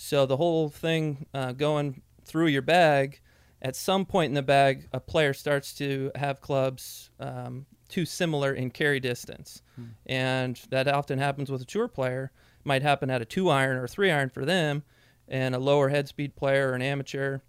So 0.00 0.26
the 0.26 0.36
whole 0.36 0.68
thing 0.68 1.26
uh, 1.34 1.50
going 1.50 2.02
through 2.24 2.46
your 2.46 2.62
bag, 2.62 3.20
at 3.60 3.74
some 3.74 4.06
point 4.06 4.30
in 4.30 4.34
the 4.34 4.42
bag, 4.42 4.86
a 4.92 5.00
player 5.00 5.32
starts 5.34 5.74
to 5.74 6.12
have 6.14 6.40
clubs 6.40 7.10
um, 7.18 7.66
too 7.88 8.06
similar 8.06 8.52
in 8.52 8.70
carry 8.70 9.00
distance, 9.00 9.60
Hmm. 9.74 9.84
and 10.06 10.60
that 10.70 10.86
often 10.86 11.18
happens 11.18 11.50
with 11.50 11.62
a 11.62 11.64
tour 11.64 11.88
player. 11.88 12.30
Might 12.62 12.82
happen 12.82 13.10
at 13.10 13.20
a 13.22 13.24
two 13.24 13.48
iron 13.48 13.76
or 13.76 13.88
three 13.88 14.12
iron 14.12 14.28
for 14.30 14.44
them, 14.44 14.84
and 15.26 15.52
a 15.56 15.58
lower 15.58 15.88
head 15.88 16.06
speed 16.06 16.36
player 16.36 16.70
or 16.70 16.74
an 16.74 16.82
amateur 16.82 17.40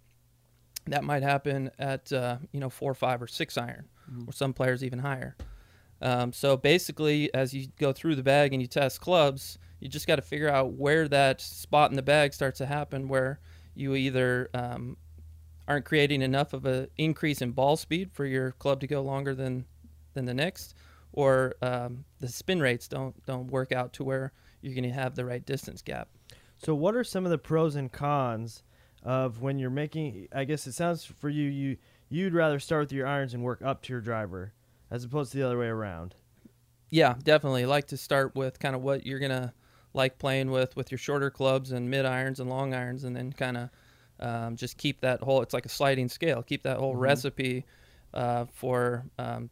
that 0.86 1.04
might 1.04 1.22
happen 1.22 1.70
at 1.78 2.12
uh, 2.12 2.38
you 2.50 2.58
know 2.58 2.68
four, 2.70 2.94
five, 2.94 3.22
or 3.22 3.28
six 3.28 3.56
iron, 3.56 3.88
Mhm. 4.10 4.28
or 4.28 4.32
some 4.32 4.52
players 4.52 4.82
even 4.82 4.98
higher. 4.98 5.36
Um, 6.02 6.32
so 6.32 6.56
basically, 6.56 7.32
as 7.32 7.54
you 7.54 7.68
go 7.78 7.92
through 7.92 8.16
the 8.16 8.24
bag 8.24 8.52
and 8.52 8.60
you 8.60 8.66
test 8.66 9.00
clubs, 9.00 9.56
you 9.80 9.88
just 9.88 10.06
got 10.06 10.16
to 10.16 10.22
figure 10.22 10.48
out 10.48 10.74
where 10.74 11.08
that 11.08 11.40
spot 11.40 11.90
in 11.90 11.96
the 11.96 12.02
bag 12.02 12.32
starts 12.32 12.58
to 12.58 12.66
happen, 12.66 13.08
where 13.08 13.40
you 13.74 13.94
either 13.94 14.50
um, 14.54 14.96
aren't 15.66 15.84
creating 15.84 16.22
enough 16.22 16.52
of 16.52 16.66
an 16.66 16.88
increase 16.98 17.40
in 17.40 17.52
ball 17.52 17.76
speed 17.76 18.10
for 18.12 18.26
your 18.26 18.52
club 18.52 18.80
to 18.80 18.86
go 18.86 19.00
longer 19.00 19.34
than 19.34 19.64
than 20.14 20.24
the 20.24 20.34
next, 20.34 20.74
or 21.12 21.54
um, 21.62 22.04
the 22.18 22.28
spin 22.28 22.60
rates 22.60 22.88
don't 22.88 23.24
don't 23.26 23.50
work 23.50 23.72
out 23.72 23.92
to 23.94 24.04
where 24.04 24.32
you're 24.60 24.74
going 24.74 24.84
to 24.84 24.90
have 24.90 25.14
the 25.14 25.24
right 25.24 25.44
distance 25.46 25.82
gap. 25.82 26.08
So, 26.58 26.74
what 26.74 26.94
are 26.94 27.04
some 27.04 27.24
of 27.24 27.30
the 27.30 27.38
pros 27.38 27.74
and 27.74 27.90
cons 27.90 28.62
of 29.02 29.40
when 29.40 29.58
you're 29.58 29.70
making? 29.70 30.28
I 30.34 30.44
guess 30.44 30.66
it 30.66 30.72
sounds 30.72 31.04
for 31.04 31.30
you 31.30 31.48
you 31.48 31.76
you'd 32.10 32.34
rather 32.34 32.58
start 32.58 32.82
with 32.82 32.92
your 32.92 33.06
irons 33.06 33.32
and 33.32 33.42
work 33.42 33.62
up 33.62 33.82
to 33.82 33.92
your 33.92 34.02
driver, 34.02 34.52
as 34.90 35.04
opposed 35.04 35.32
to 35.32 35.38
the 35.38 35.46
other 35.46 35.58
way 35.58 35.68
around. 35.68 36.14
Yeah, 36.90 37.14
definitely. 37.22 37.66
like 37.66 37.86
to 37.88 37.96
start 37.96 38.34
with 38.34 38.58
kind 38.58 38.74
of 38.74 38.82
what 38.82 39.06
you're 39.06 39.20
gonna 39.20 39.54
like 39.92 40.18
playing 40.18 40.50
with 40.50 40.76
with 40.76 40.90
your 40.90 40.98
shorter 40.98 41.30
clubs 41.30 41.72
and 41.72 41.90
mid 41.90 42.06
irons 42.06 42.40
and 42.40 42.48
long 42.50 42.74
irons, 42.74 43.04
and 43.04 43.14
then 43.16 43.32
kind 43.32 43.56
of 43.56 43.70
um, 44.20 44.56
just 44.56 44.76
keep 44.76 45.00
that 45.00 45.20
whole. 45.20 45.40
It's 45.42 45.54
like 45.54 45.66
a 45.66 45.70
sliding 45.70 46.08
scale. 46.08 46.42
Keep 46.42 46.62
that 46.64 46.76
whole 46.78 46.94
Mhm. 46.94 47.00
recipe 47.00 47.64
uh, 48.12 48.44
for 48.52 49.04
um, 49.18 49.48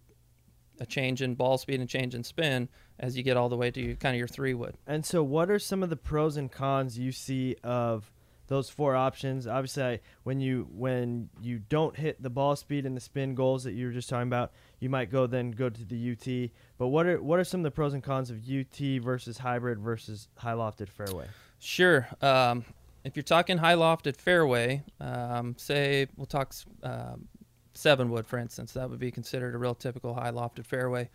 a 0.80 0.86
change 0.86 1.22
in 1.22 1.34
ball 1.34 1.58
speed 1.58 1.80
and 1.80 1.88
change 1.88 2.14
in 2.14 2.22
spin 2.22 2.68
as 3.00 3.16
you 3.16 3.22
get 3.22 3.36
all 3.36 3.48
the 3.48 3.56
way 3.56 3.70
to 3.70 3.80
your, 3.80 3.96
kind 3.96 4.14
of 4.14 4.18
your 4.18 4.28
three 4.28 4.54
wood. 4.54 4.74
And 4.86 5.04
so, 5.06 5.22
what 5.22 5.50
are 5.50 5.58
some 5.58 5.82
of 5.82 5.90
the 5.90 5.96
pros 5.96 6.36
and 6.36 6.50
cons 6.52 6.98
you 6.98 7.12
see 7.12 7.56
of 7.64 8.12
those 8.48 8.68
four 8.70 8.94
options? 8.94 9.46
Obviously, 9.46 9.82
I, 9.82 10.00
when 10.24 10.40
you 10.40 10.68
when 10.72 11.30
you 11.40 11.60
don't 11.60 11.96
hit 11.96 12.22
the 12.22 12.30
ball 12.30 12.54
speed 12.56 12.84
and 12.86 12.96
the 12.96 13.00
spin 13.00 13.34
goals 13.34 13.64
that 13.64 13.72
you 13.72 13.86
were 13.86 13.92
just 13.92 14.08
talking 14.08 14.28
about, 14.28 14.52
you 14.80 14.88
might 14.88 15.10
go 15.10 15.26
then 15.26 15.50
go 15.50 15.68
to 15.68 15.84
the 15.84 16.12
UT. 16.12 16.50
But 16.78 16.88
what 16.88 17.06
are 17.06 17.20
what 17.20 17.38
are 17.38 17.44
some 17.44 17.60
of 17.60 17.64
the 17.64 17.70
pros 17.70 17.94
and 17.94 18.02
cons 18.02 18.30
of 18.30 18.38
UT 18.48 19.02
versus 19.02 19.38
hybrid 19.38 19.78
versus 19.78 20.28
high 20.36 20.52
lofted 20.52 20.88
fairway? 20.88 21.26
Sure. 21.58 22.06
Um, 22.22 22.64
if 23.04 23.16
you're 23.16 23.22
talking 23.22 23.58
high 23.58 23.74
lofted 23.74 24.16
fairway, 24.16 24.82
um, 25.00 25.54
say 25.56 26.06
we'll 26.16 26.26
talk 26.26 26.54
um, 26.82 27.28
seven 27.74 28.10
wood, 28.10 28.26
for 28.26 28.38
instance, 28.38 28.72
that 28.72 28.88
would 28.88 28.98
be 28.98 29.10
considered 29.10 29.54
a 29.54 29.58
real 29.58 29.74
typical 29.74 30.14
high 30.14 30.30
lofted 30.30 30.66
fairway. 30.66 31.08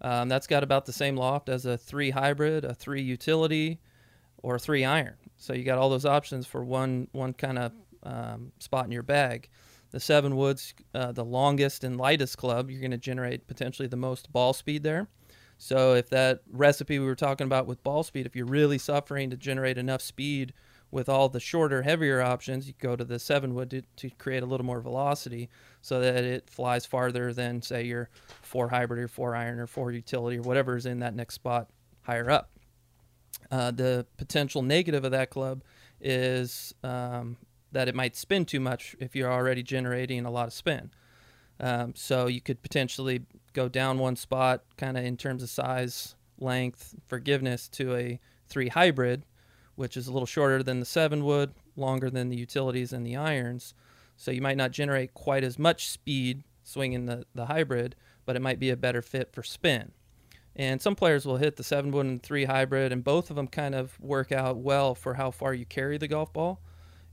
Um, 0.00 0.28
that's 0.28 0.46
got 0.46 0.62
about 0.62 0.86
the 0.86 0.92
same 0.92 1.16
loft 1.16 1.48
as 1.48 1.64
a 1.64 1.78
three 1.78 2.10
hybrid, 2.10 2.64
a 2.64 2.74
three 2.74 3.02
utility, 3.02 3.80
or 4.42 4.56
a 4.56 4.58
three 4.58 4.84
iron. 4.84 5.14
So 5.36 5.52
you 5.52 5.64
got 5.64 5.78
all 5.78 5.90
those 5.90 6.06
options 6.06 6.46
for 6.46 6.64
one 6.64 7.08
one 7.12 7.32
kind 7.32 7.58
of 7.58 7.72
um, 8.02 8.52
spot 8.58 8.84
in 8.84 8.92
your 8.92 9.02
bag. 9.02 9.48
The 9.92 10.00
seven 10.00 10.36
woods, 10.36 10.74
uh, 10.94 11.12
the 11.12 11.24
longest 11.24 11.84
and 11.84 11.96
lightest 11.96 12.38
club, 12.38 12.70
you're 12.70 12.80
going 12.80 12.90
to 12.90 12.98
generate 12.98 13.46
potentially 13.46 13.88
the 13.88 13.96
most 13.96 14.32
ball 14.32 14.52
speed 14.52 14.82
there. 14.82 15.08
So 15.58 15.94
if 15.94 16.08
that 16.10 16.40
recipe 16.50 16.98
we 16.98 17.06
were 17.06 17.14
talking 17.14 17.46
about 17.46 17.66
with 17.66 17.82
ball 17.84 18.02
speed, 18.02 18.26
if 18.26 18.34
you're 18.34 18.46
really 18.46 18.78
suffering 18.78 19.30
to 19.30 19.36
generate 19.36 19.78
enough 19.78 20.00
speed 20.02 20.54
with 20.90 21.08
all 21.08 21.28
the 21.28 21.40
shorter, 21.40 21.82
heavier 21.82 22.20
options, 22.20 22.66
you 22.66 22.74
go 22.80 22.96
to 22.96 23.04
the 23.04 23.18
seven 23.18 23.54
wood 23.54 23.70
to, 23.70 23.82
to 23.96 24.10
create 24.16 24.42
a 24.42 24.46
little 24.46 24.66
more 24.66 24.80
velocity 24.80 25.48
so 25.80 26.00
that 26.00 26.24
it 26.24 26.50
flies 26.50 26.84
farther 26.84 27.32
than 27.32 27.62
say 27.62 27.84
your 27.84 28.10
four 28.42 28.68
hybrid 28.68 28.98
or 28.98 29.08
four 29.08 29.36
iron 29.36 29.58
or 29.58 29.66
four 29.66 29.92
utility 29.92 30.38
or 30.38 30.42
whatever 30.42 30.76
is 30.76 30.86
in 30.86 30.98
that 30.98 31.14
next 31.14 31.34
spot 31.34 31.68
higher 32.02 32.30
up. 32.30 32.50
Uh, 33.50 33.70
the 33.70 34.06
potential 34.16 34.62
negative 34.62 35.04
of 35.04 35.12
that 35.12 35.30
club 35.30 35.62
is 36.00 36.74
um, 36.82 37.36
that 37.72 37.88
it 37.88 37.94
might 37.94 38.16
spin 38.16 38.44
too 38.44 38.60
much 38.60 38.94
if 39.00 39.16
you're 39.16 39.32
already 39.32 39.62
generating 39.62 40.24
a 40.24 40.30
lot 40.30 40.46
of 40.46 40.52
spin. 40.52 40.90
Um, 41.60 41.94
so 41.94 42.26
you 42.26 42.40
could 42.40 42.62
potentially 42.62 43.22
go 43.52 43.68
down 43.68 43.98
one 43.98 44.16
spot, 44.16 44.64
kind 44.76 44.96
of 44.96 45.04
in 45.04 45.16
terms 45.16 45.42
of 45.42 45.50
size, 45.50 46.14
length, 46.38 46.94
forgiveness, 47.06 47.68
to 47.68 47.94
a 47.94 48.20
three 48.48 48.68
hybrid, 48.68 49.24
which 49.74 49.96
is 49.96 50.06
a 50.06 50.12
little 50.12 50.26
shorter 50.26 50.62
than 50.62 50.80
the 50.80 50.86
seven 50.86 51.24
wood, 51.24 51.52
longer 51.76 52.10
than 52.10 52.28
the 52.28 52.36
utilities 52.36 52.92
and 52.92 53.06
the 53.06 53.16
irons. 53.16 53.74
So 54.16 54.30
you 54.30 54.42
might 54.42 54.56
not 54.56 54.70
generate 54.70 55.14
quite 55.14 55.44
as 55.44 55.58
much 55.58 55.88
speed 55.88 56.44
swinging 56.62 57.06
the, 57.06 57.24
the 57.34 57.46
hybrid, 57.46 57.96
but 58.24 58.36
it 58.36 58.42
might 58.42 58.60
be 58.60 58.70
a 58.70 58.76
better 58.76 59.02
fit 59.02 59.32
for 59.32 59.42
spin. 59.42 59.92
And 60.54 60.82
some 60.82 60.94
players 60.94 61.24
will 61.24 61.38
hit 61.38 61.56
the 61.56 61.64
seven 61.64 61.90
wood 61.90 62.06
and 62.06 62.22
three 62.22 62.44
hybrid, 62.44 62.92
and 62.92 63.02
both 63.02 63.30
of 63.30 63.36
them 63.36 63.48
kind 63.48 63.74
of 63.74 63.98
work 64.00 64.30
out 64.30 64.58
well 64.58 64.94
for 64.94 65.14
how 65.14 65.30
far 65.30 65.54
you 65.54 65.64
carry 65.64 65.96
the 65.96 66.08
golf 66.08 66.32
ball. 66.32 66.60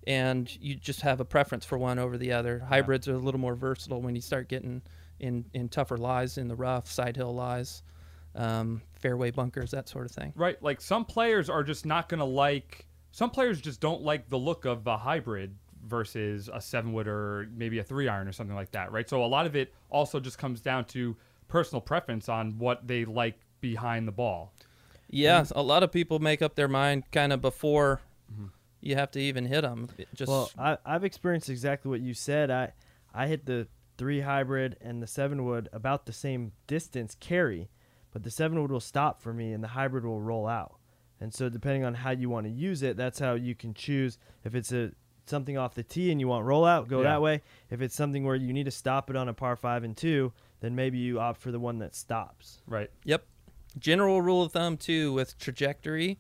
And 0.08 0.50
you 0.60 0.76
just 0.76 1.02
have 1.02 1.20
a 1.20 1.26
preference 1.26 1.66
for 1.66 1.78
one 1.78 2.00
over 2.00 2.18
the 2.18 2.32
other. 2.32 2.60
Hybrids 2.60 3.08
are 3.08 3.16
a 3.16 3.20
little 3.20 3.40
more 3.40 3.56
versatile 3.56 4.02
when 4.02 4.16
you 4.16 4.22
start 4.22 4.48
getting 4.48 4.82
in, 5.20 5.46
in 5.54 5.70
tougher 5.70 5.98
lies 5.98 6.38
in 6.38 6.48
the 6.48 6.56
rough, 6.56 6.90
side 6.90 7.16
hill 7.16 7.34
lies, 7.36 7.84
um, 8.36 8.82
fairway 8.94 9.32
bunkers, 9.32 9.72
that 9.72 9.90
sort 9.90 10.06
of 10.06 10.12
thing. 10.12 10.34
Right. 10.36 10.62
Like 10.64 10.82
some 10.82 11.06
players 11.06 11.50
are 11.50 11.64
just 11.64 11.86
not 11.86 12.10
going 12.10 12.20
to 12.20 12.26
like, 12.26 12.88
some 13.12 13.30
players 13.30 13.60
just 13.62 13.82
don't 13.82 14.02
like 14.02 14.30
the 14.30 14.38
look 14.38 14.66
of 14.66 14.88
a 14.88 14.98
hybrid 14.98 15.56
versus 15.86 16.50
a 16.52 16.62
seven 16.62 16.94
wood 16.94 17.08
or 17.08 17.48
maybe 17.56 17.80
a 17.80 17.84
three 17.84 18.08
iron 18.08 18.28
or 18.28 18.32
something 18.32 18.56
like 18.56 18.72
that. 18.72 18.92
Right. 18.92 19.08
So 19.10 19.24
a 19.24 19.26
lot 19.26 19.46
of 19.46 19.56
it 19.56 19.74
also 19.90 20.20
just 20.20 20.38
comes 20.38 20.62
down 20.62 20.86
to 20.86 21.16
personal 21.48 21.82
preference 21.82 22.30
on 22.30 22.58
what 22.58 22.88
they 22.88 23.06
like 23.06 23.40
behind 23.60 24.08
the 24.08 24.12
ball. 24.12 24.54
Yeah, 25.10 25.44
a 25.56 25.64
lot 25.64 25.82
of 25.82 25.92
people 25.92 26.20
make 26.20 26.42
up 26.42 26.56
their 26.56 26.68
mind 26.68 27.04
kind 27.12 27.34
of 27.34 27.42
before 27.42 28.00
you 28.82 28.96
have 28.96 29.12
to 29.12 29.20
even 29.20 29.46
hit 29.46 29.62
them. 29.62 29.90
Just 30.14 30.30
Well, 30.30 30.50
I, 30.58 30.78
I've 30.86 31.04
experienced 31.04 31.50
exactly 31.50 31.90
what 31.90 32.02
you 32.02 32.14
said. 32.14 32.50
I 32.52 32.74
I 33.14 33.28
hit 33.28 33.46
the 33.46 33.68
three 33.98 34.22
hybrid 34.22 34.78
and 34.82 35.02
the 35.04 35.08
seven 35.08 35.44
wood 35.46 35.68
about 35.74 36.06
the 36.06 36.14
same 36.14 36.52
distance 36.68 37.16
carry, 37.20 37.70
but 38.12 38.24
the 38.24 38.32
seven 38.32 38.62
wood 38.62 38.72
will 38.72 38.80
stop 38.80 39.22
for 39.22 39.34
me 39.34 39.52
and 39.52 39.64
the 39.64 39.70
hybrid 39.70 40.06
will 40.06 40.22
roll 40.22 40.48
out. 40.48 40.76
And 41.20 41.34
so 41.34 41.50
depending 41.50 41.84
on 41.84 41.96
how 41.96 42.12
you 42.12 42.30
want 42.30 42.46
to 42.46 42.52
use 42.52 42.82
it, 42.82 42.96
that's 42.96 43.20
how 43.20 43.34
you 43.34 43.56
can 43.56 43.74
choose 43.74 44.18
if 44.46 44.56
it's 44.56 44.72
a 44.72 44.92
something 45.26 45.58
off 45.58 45.76
the 45.76 45.84
tee 45.84 46.12
and 46.12 46.20
you 46.20 46.28
want 46.28 46.46
rollout, 46.46 46.88
go 46.88 47.02
Yeah. 47.04 47.10
that 47.10 47.22
way. 47.22 47.42
If 47.70 47.82
it's 47.82 47.94
something 47.94 48.24
where 48.24 48.36
you 48.36 48.52
need 48.54 48.64
to 48.64 48.72
stop 48.72 49.10
it 49.12 49.16
on 49.16 49.28
a 49.30 49.34
par 49.34 49.56
five 49.56 49.84
and 49.84 49.96
two, 49.96 50.32
then 50.62 50.76
maybe 50.76 50.98
you 50.98 51.20
opt 51.20 51.40
for 51.42 51.52
the 51.52 51.60
one 51.60 51.78
that 51.80 51.94
stops. 51.94 52.62
Right. 52.66 52.90
Yep. 53.04 53.26
General 53.78 54.22
rule 54.22 54.42
of 54.44 54.52
thumb 54.54 54.78
too 54.78 55.14
with 55.14 55.38
trajectory, 55.38 56.18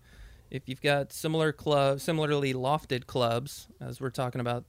if 0.52 0.68
you've 0.68 0.82
got 0.82 1.14
similar 1.14 1.52
clubs, 1.52 2.04
similarly 2.04 2.54
lofted 2.54 3.06
clubs, 3.06 3.68
as 3.80 4.02
we're 4.02 4.10
talking 4.10 4.42
about, 4.42 4.66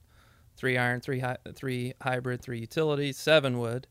three 0.56 0.76
iron, 0.76 1.00
three 1.00 1.20
hy- 1.20 1.38
three 1.54 1.94
hybrid, 2.02 2.42
three 2.42 2.60
utility, 2.60 3.12
seven 3.12 3.58
wood. 3.58 3.86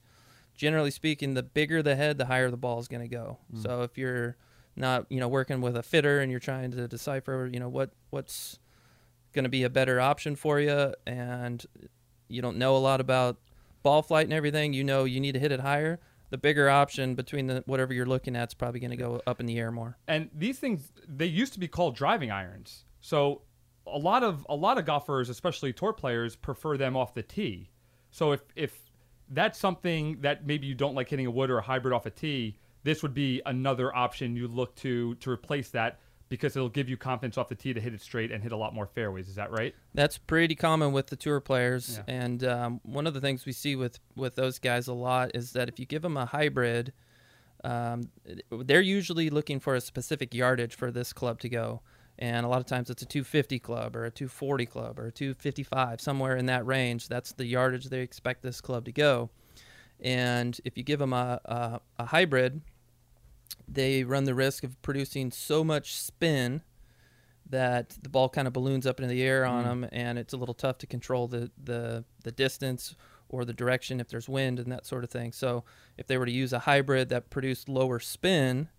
Generally 0.56 0.92
speaking, 0.92 1.34
the 1.34 1.44
bigger 1.44 1.82
the 1.82 1.96
head, 1.96 2.18
the 2.18 2.26
higher 2.26 2.52
the 2.52 2.58
ball 2.58 2.80
is 2.80 2.88
going 2.88 3.02
to 3.02 3.08
go. 3.08 3.38
Mm. 3.54 3.64
So 3.64 3.82
if 3.82 3.98
you're 3.98 4.38
not, 4.76 5.06
you 5.10 5.20
know, 5.20 5.28
working 5.28 5.62
with 5.62 5.76
a 5.76 5.84
fitter 5.84 6.20
and 6.20 6.30
you're 6.30 6.40
trying 6.40 6.72
to 6.72 6.88
decipher, 6.88 7.50
you 7.52 7.60
know, 7.60 7.70
what 7.70 7.92
what's 8.10 8.60
going 9.34 9.44
to 9.44 9.50
be 9.50 9.64
a 9.64 9.70
better 9.70 10.00
option 10.00 10.36
for 10.36 10.60
you, 10.60 10.94
and 11.08 11.66
you 12.28 12.42
don't 12.42 12.58
know 12.58 12.76
a 12.76 12.80
lot 12.80 13.02
about 13.02 13.38
ball 13.82 14.02
flight 14.02 14.26
and 14.26 14.34
everything, 14.34 14.74
you 14.74 14.84
know, 14.84 15.06
you 15.06 15.20
need 15.20 15.34
to 15.34 15.40
hit 15.40 15.52
it 15.52 15.62
higher 15.62 16.00
the 16.30 16.38
bigger 16.38 16.70
option 16.70 17.16
between 17.16 17.48
the 17.48 17.64
whatever 17.66 17.94
you're 17.94 18.06
looking 18.06 18.36
at 18.36 18.50
is 18.50 18.54
probably 18.54 18.80
going 18.80 18.92
to 18.92 18.98
go 18.98 19.22
up 19.26 19.40
in 19.40 19.46
the 19.46 19.58
air 19.58 19.72
more. 19.72 19.98
and 20.08 20.30
these 20.34 20.60
things 20.60 20.92
they 21.08 21.26
used 21.26 21.54
to 21.54 21.60
be 21.60 21.68
called 21.68 21.96
driving 21.96 22.32
irons. 22.32 22.86
So 23.02 23.42
a 23.88 23.98
lot 23.98 24.24
of 24.24 24.46
a 24.50 24.56
lot 24.56 24.78
of 24.78 24.86
golfers, 24.86 25.30
especially 25.30 25.74
tour 25.74 25.94
players, 25.94 26.36
prefer 26.36 26.78
them 26.78 26.96
off 26.96 27.14
the 27.14 27.24
tee. 27.24 27.70
So 28.12 28.32
if 28.32 28.42
if 28.56 28.78
that's 29.30 29.60
something 29.60 30.22
that 30.22 30.46
maybe 30.46 30.68
you 30.68 30.76
don't 30.76 30.96
like 30.96 31.10
hitting 31.10 31.26
a 31.26 31.32
wood 31.32 31.50
or 31.50 31.60
a 31.60 31.62
hybrid 31.62 31.94
off 31.94 32.06
a 32.06 32.10
tee, 32.10 32.58
this 32.84 33.04
would 33.04 33.14
be 33.14 33.42
another 33.46 33.96
option 33.96 34.36
you 34.36 34.48
look 34.48 34.76
to 34.78 35.16
to 35.16 35.30
replace 35.30 35.70
that 35.70 36.00
because 36.30 36.56
it'll 36.56 36.70
give 36.70 36.88
you 36.88 36.96
confidence 36.96 37.38
off 37.38 37.50
the 37.50 37.56
tee 37.56 37.74
to 37.74 37.82
hit 37.82 37.94
it 37.94 38.02
straight 38.02 38.32
and 38.32 38.42
hit 38.44 38.52
a 38.52 38.56
lot 38.58 38.74
more 38.74 38.86
fairways. 38.88 39.28
Is 39.28 39.36
that 39.36 39.52
right? 39.52 39.74
That's 39.94 40.18
pretty 40.18 40.56
common 40.56 40.92
with 40.92 41.08
the 41.08 41.16
tour 41.16 41.40
players, 41.40 41.98
Yeah. 42.08 42.14
and 42.16 42.44
um, 42.44 42.80
one 42.84 43.08
of 43.08 43.14
the 43.14 43.22
things 43.22 43.46
we 43.46 43.52
see 43.52 43.76
with 43.76 44.00
with 44.16 44.36
those 44.36 44.60
guys 44.60 44.88
a 44.88 44.94
lot 44.94 45.32
is 45.34 45.52
that 45.54 45.68
if 45.70 45.80
you 45.80 45.86
give 45.86 46.02
them 46.04 46.16
a 46.18 46.26
hybrid, 46.26 46.94
um, 47.64 48.10
they're 48.52 48.80
usually 48.82 49.30
looking 49.30 49.60
for 49.60 49.76
a 49.76 49.82
specific 49.82 50.34
yardage 50.34 50.76
for 50.76 50.92
this 50.92 51.12
club 51.14 51.40
to 51.42 51.50
go. 51.50 51.82
And 52.22 52.46
a 52.46 52.50
lot 52.50 52.60
of 52.60 52.66
times 52.66 52.90
it's 52.90 53.02
a 53.02 53.06
250 53.06 53.60
club 53.60 53.96
or 53.96 54.04
a 54.06 54.12
240 54.12 54.66
club 54.66 55.00
or 55.00 55.08
a 55.08 55.12
255, 55.12 56.02
somewhere 56.02 56.36
in 56.36 56.48
that 56.48 56.66
range. 56.66 57.08
That's 57.08 57.32
the 57.32 57.46
yardage 57.46 57.86
they 57.86 58.02
expect 58.02 58.44
this 58.44 58.60
club 58.60 58.84
to 58.86 58.92
go. 58.92 59.30
And 60.02 60.60
if 60.66 60.78
you 60.78 60.84
give 60.84 61.00
them 61.00 61.14
a, 61.14 61.40
a, 61.46 61.80
a 61.98 62.06
hybrid, 62.06 62.62
they 63.68 64.04
run 64.04 64.26
the 64.26 64.36
risk 64.36 64.64
of 64.64 64.82
producing 64.82 65.32
so 65.32 65.64
much 65.64 65.96
spin 65.96 66.62
that 67.50 67.98
the 68.02 68.10
ball 68.10 68.30
kind 68.30 68.48
of 68.48 68.54
balloons 68.54 68.86
up 68.86 69.00
into 69.00 69.14
the 69.14 69.24
air 69.24 69.46
on 69.46 69.64
mm. 69.64 69.68
them, 69.68 69.90
and 69.92 70.20
it's 70.20 70.34
a 70.34 70.38
little 70.38 70.54
tough 70.54 70.78
to 70.80 70.88
control 70.88 71.28
the, 71.28 71.52
the, 71.62 72.04
the 72.24 72.32
distance 72.32 72.96
or 73.28 73.46
the 73.46 73.54
direction 73.54 74.00
if 74.00 74.08
there's 74.08 74.30
wind 74.30 74.60
and 74.60 74.72
that 74.72 74.86
sort 74.86 75.04
of 75.04 75.10
thing. 75.10 75.32
So 75.32 75.64
if 75.98 76.08
they 76.08 76.18
were 76.18 76.26
to 76.26 76.32
use 76.32 76.54
a 76.54 76.60
hybrid 76.60 77.10
that 77.10 77.30
produced 77.30 77.70
lower 77.70 78.00
spin, 78.00 78.70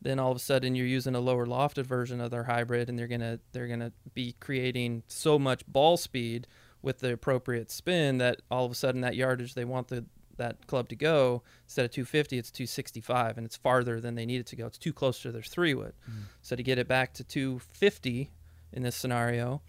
then 0.00 0.18
all 0.18 0.30
of 0.30 0.36
a 0.36 0.40
sudden 0.40 0.74
you're 0.74 0.86
using 0.86 1.14
a 1.14 1.20
lower 1.20 1.46
lofted 1.46 1.86
version 1.86 2.20
of 2.20 2.30
their 2.30 2.44
hybrid, 2.44 2.88
and 2.88 2.98
they're 2.98 3.08
gonna 3.08 3.40
they're 3.52 3.68
gonna 3.68 3.92
be 4.12 4.34
creating 4.38 5.02
so 5.08 5.38
much 5.38 5.66
ball 5.66 5.96
speed 5.96 6.46
with 6.82 6.98
the 6.98 7.12
appropriate 7.12 7.70
spin 7.70 8.18
that 8.18 8.42
all 8.50 8.66
of 8.66 8.70
a 8.70 8.74
sudden 8.74 9.00
that 9.00 9.16
yardage 9.16 9.54
they 9.54 9.64
want 9.64 9.88
the 9.88 10.04
that 10.36 10.66
club 10.66 10.88
to 10.88 10.96
go 10.96 11.42
instead 11.64 11.84
of 11.84 11.90
250 11.90 12.38
it's 12.38 12.50
265 12.50 13.36
and 13.36 13.46
it's 13.46 13.56
farther 13.56 14.00
than 14.00 14.14
they 14.14 14.26
need 14.26 14.40
it 14.40 14.46
to 14.46 14.56
go. 14.56 14.66
It's 14.66 14.78
too 14.78 14.92
close 14.92 15.20
to 15.22 15.32
their 15.32 15.42
three 15.42 15.74
wood. 15.74 15.94
So 16.42 16.56
to 16.56 16.62
get 16.62 16.78
it 16.78 16.88
back 16.88 17.14
to 17.14 17.24
250 17.24 18.30
in 18.72 18.82
this 18.82 18.96
scenario 18.96 19.62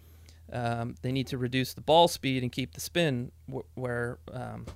um, 0.52 0.94
they 1.02 1.10
need 1.10 1.26
to 1.28 1.38
reduce 1.38 1.74
the 1.74 1.80
ball 1.80 2.06
speed 2.08 2.42
and 2.42 2.52
keep 2.52 2.74
the 2.74 2.80
spin 2.80 3.32
wh- 3.52 3.66
where 3.76 4.18
um, 4.32 4.66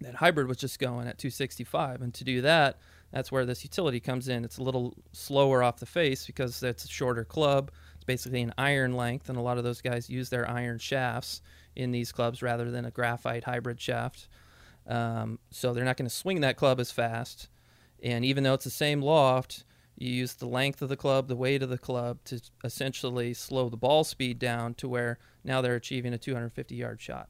that 0.00 0.16
hybrid 0.16 0.48
was 0.48 0.56
just 0.56 0.78
going 0.78 1.06
at 1.06 1.18
265 1.18 2.02
and 2.02 2.14
to 2.14 2.24
do 2.24 2.40
that 2.42 2.78
that's 3.12 3.32
where 3.32 3.46
this 3.46 3.64
utility 3.64 4.00
comes 4.00 4.28
in. 4.28 4.44
It's 4.44 4.58
a 4.58 4.62
little 4.62 4.94
slower 5.12 5.62
off 5.62 5.78
the 5.78 5.86
face 5.86 6.26
because 6.26 6.62
it's 6.62 6.84
a 6.84 6.88
shorter 6.88 7.24
club. 7.24 7.70
It's 7.94 8.04
basically 8.04 8.42
an 8.42 8.52
iron 8.58 8.92
length 8.92 9.28
and 9.28 9.38
a 9.38 9.40
lot 9.40 9.58
of 9.58 9.64
those 9.64 9.80
guys 9.80 10.10
use 10.10 10.28
their 10.28 10.48
iron 10.48 10.78
shafts 10.78 11.40
in 11.74 11.90
these 11.90 12.12
clubs 12.12 12.42
rather 12.42 12.70
than 12.70 12.84
a 12.84 12.90
graphite 12.90 13.44
hybrid 13.44 13.80
shaft 13.80 14.28
um, 14.88 15.38
so 15.50 15.72
they're 15.72 15.84
not 15.84 15.96
going 15.96 16.08
to 16.08 16.14
swing 16.14 16.40
that 16.40 16.56
club 16.56 16.80
as 16.80 16.90
fast 16.90 17.48
and 18.02 18.24
even 18.24 18.42
though 18.44 18.54
it's 18.54 18.64
the 18.64 18.70
same 18.70 19.00
loft 19.02 19.64
you 19.96 20.10
use 20.10 20.34
the 20.34 20.46
length 20.48 20.80
of 20.82 20.88
the 20.88 20.96
club 20.96 21.28
the 21.28 21.36
weight 21.36 21.62
of 21.62 21.68
the 21.68 21.78
club 21.78 22.18
to 22.24 22.40
essentially 22.64 23.34
slow 23.34 23.68
the 23.68 23.76
ball 23.76 24.04
speed 24.04 24.38
down 24.38 24.72
to 24.74 24.88
where 24.88 25.18
now 25.44 25.60
they're 25.60 25.74
achieving 25.76 26.12
a 26.14 26.18
250 26.18 26.74
yard 26.74 27.00
shot 27.00 27.28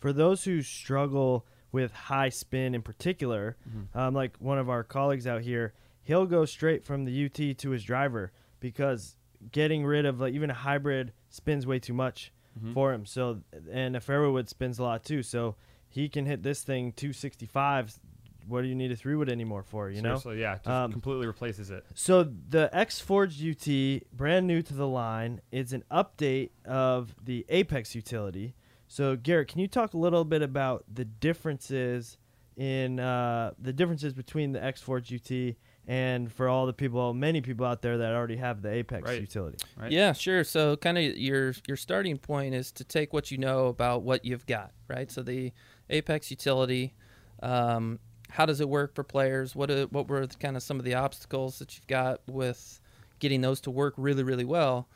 For 0.00 0.12
those 0.12 0.44
who 0.44 0.62
struggle 0.62 1.46
with 1.72 1.92
high 1.92 2.28
spin 2.28 2.74
in 2.74 2.82
particular, 2.82 3.56
um, 3.94 4.14
like 4.14 4.36
one 4.38 4.58
of 4.58 4.68
our 4.70 4.84
colleagues 4.84 5.26
out 5.26 5.42
here, 5.42 5.72
he'll 6.04 6.26
go 6.26 6.44
straight 6.44 6.84
from 6.84 7.04
the 7.04 7.24
UT 7.24 7.58
to 7.58 7.70
his 7.70 7.82
driver 7.82 8.30
because 8.60 9.16
getting 9.50 9.84
rid 9.84 10.06
of 10.06 10.20
like 10.20 10.34
even 10.34 10.50
a 10.50 10.54
hybrid 10.54 11.12
spins 11.30 11.66
way 11.66 11.78
too 11.80 11.94
much 11.94 12.32
for 12.72 12.92
him. 12.92 13.04
So 13.04 13.40
and 13.72 13.96
a 13.96 14.00
fairway 14.00 14.30
wood 14.30 14.48
spins 14.48 14.78
a 14.78 14.84
lot 14.84 15.02
too. 15.04 15.24
So 15.24 15.56
he 15.94 16.08
can 16.08 16.26
hit 16.26 16.42
this 16.42 16.62
thing 16.62 16.92
265. 16.92 17.98
What 18.46 18.60
do 18.60 18.68
you 18.68 18.74
need 18.74 18.92
a 18.92 18.96
three 18.96 19.14
wood 19.14 19.30
anymore 19.30 19.62
for? 19.62 19.88
You 19.88 20.02
know. 20.02 20.16
Seriously, 20.18 20.40
yeah, 20.42 20.56
just 20.56 20.68
Um, 20.68 20.92
completely 20.92 21.26
replaces 21.26 21.70
it. 21.70 21.84
So 21.94 22.24
the 22.24 22.68
X 22.76 23.00
Forged 23.00 23.40
UT, 23.42 24.02
brand 24.12 24.46
new 24.46 24.60
to 24.60 24.74
the 24.74 24.86
line, 24.86 25.40
is 25.50 25.72
an 25.72 25.82
update 25.90 26.50
of 26.66 27.14
the 27.24 27.46
Apex 27.48 27.94
utility. 27.94 28.54
So 28.86 29.16
Gerrit, 29.16 29.48
can 29.48 29.60
you 29.60 29.68
talk 29.68 29.94
a 29.94 29.98
little 29.98 30.24
bit 30.26 30.42
about 30.42 30.84
the 30.92 31.06
differences 31.06 32.18
in 32.56 33.00
uh, 33.00 33.52
the 33.58 33.72
differences 33.72 34.12
between 34.12 34.52
the 34.52 34.62
X 34.62 34.80
Forge 34.82 35.12
UT 35.12 35.56
and 35.86 36.30
for 36.32 36.48
all 36.48 36.66
the 36.66 36.72
people, 36.72 37.12
many 37.14 37.40
people 37.40 37.66
out 37.66 37.82
there 37.82 37.98
that 37.98 38.12
already 38.14 38.36
have 38.36 38.62
the 38.62 38.70
Apex 38.70 39.04
Right. 39.08 39.20
utility? 39.20 39.56
Right. 39.76 39.90
Yeah, 39.90 40.12
sure. 40.12 40.44
So 40.44 40.76
kind 40.76 40.98
of 40.98 41.16
your 41.16 41.54
your 41.66 41.76
starting 41.78 42.18
point 42.18 42.54
is 42.54 42.70
to 42.72 42.84
take 42.84 43.12
what 43.14 43.30
you 43.30 43.38
know 43.38 43.66
about 43.68 44.02
what 44.02 44.24
you've 44.24 44.46
got, 44.46 44.72
right? 44.86 45.10
So 45.10 45.22
the 45.22 45.52
Apex 45.90 46.30
utility, 46.30 46.94
um, 47.42 47.98
how 48.30 48.46
does 48.46 48.60
it 48.60 48.68
work 48.68 48.94
for 48.94 49.04
players? 49.04 49.54
What 49.54 49.70
what 49.92 50.08
were 50.08 50.26
kind 50.26 50.56
of 50.56 50.62
some 50.62 50.78
of 50.78 50.84
the 50.84 50.94
obstacles 50.94 51.58
that 51.58 51.76
you've 51.76 51.86
got 51.86 52.20
with 52.28 52.80
getting 53.20 53.40
those 53.40 53.60
to 53.62 53.70
work 53.70 53.94
really 53.96 54.22
really 54.22 54.44
well? 54.44 54.88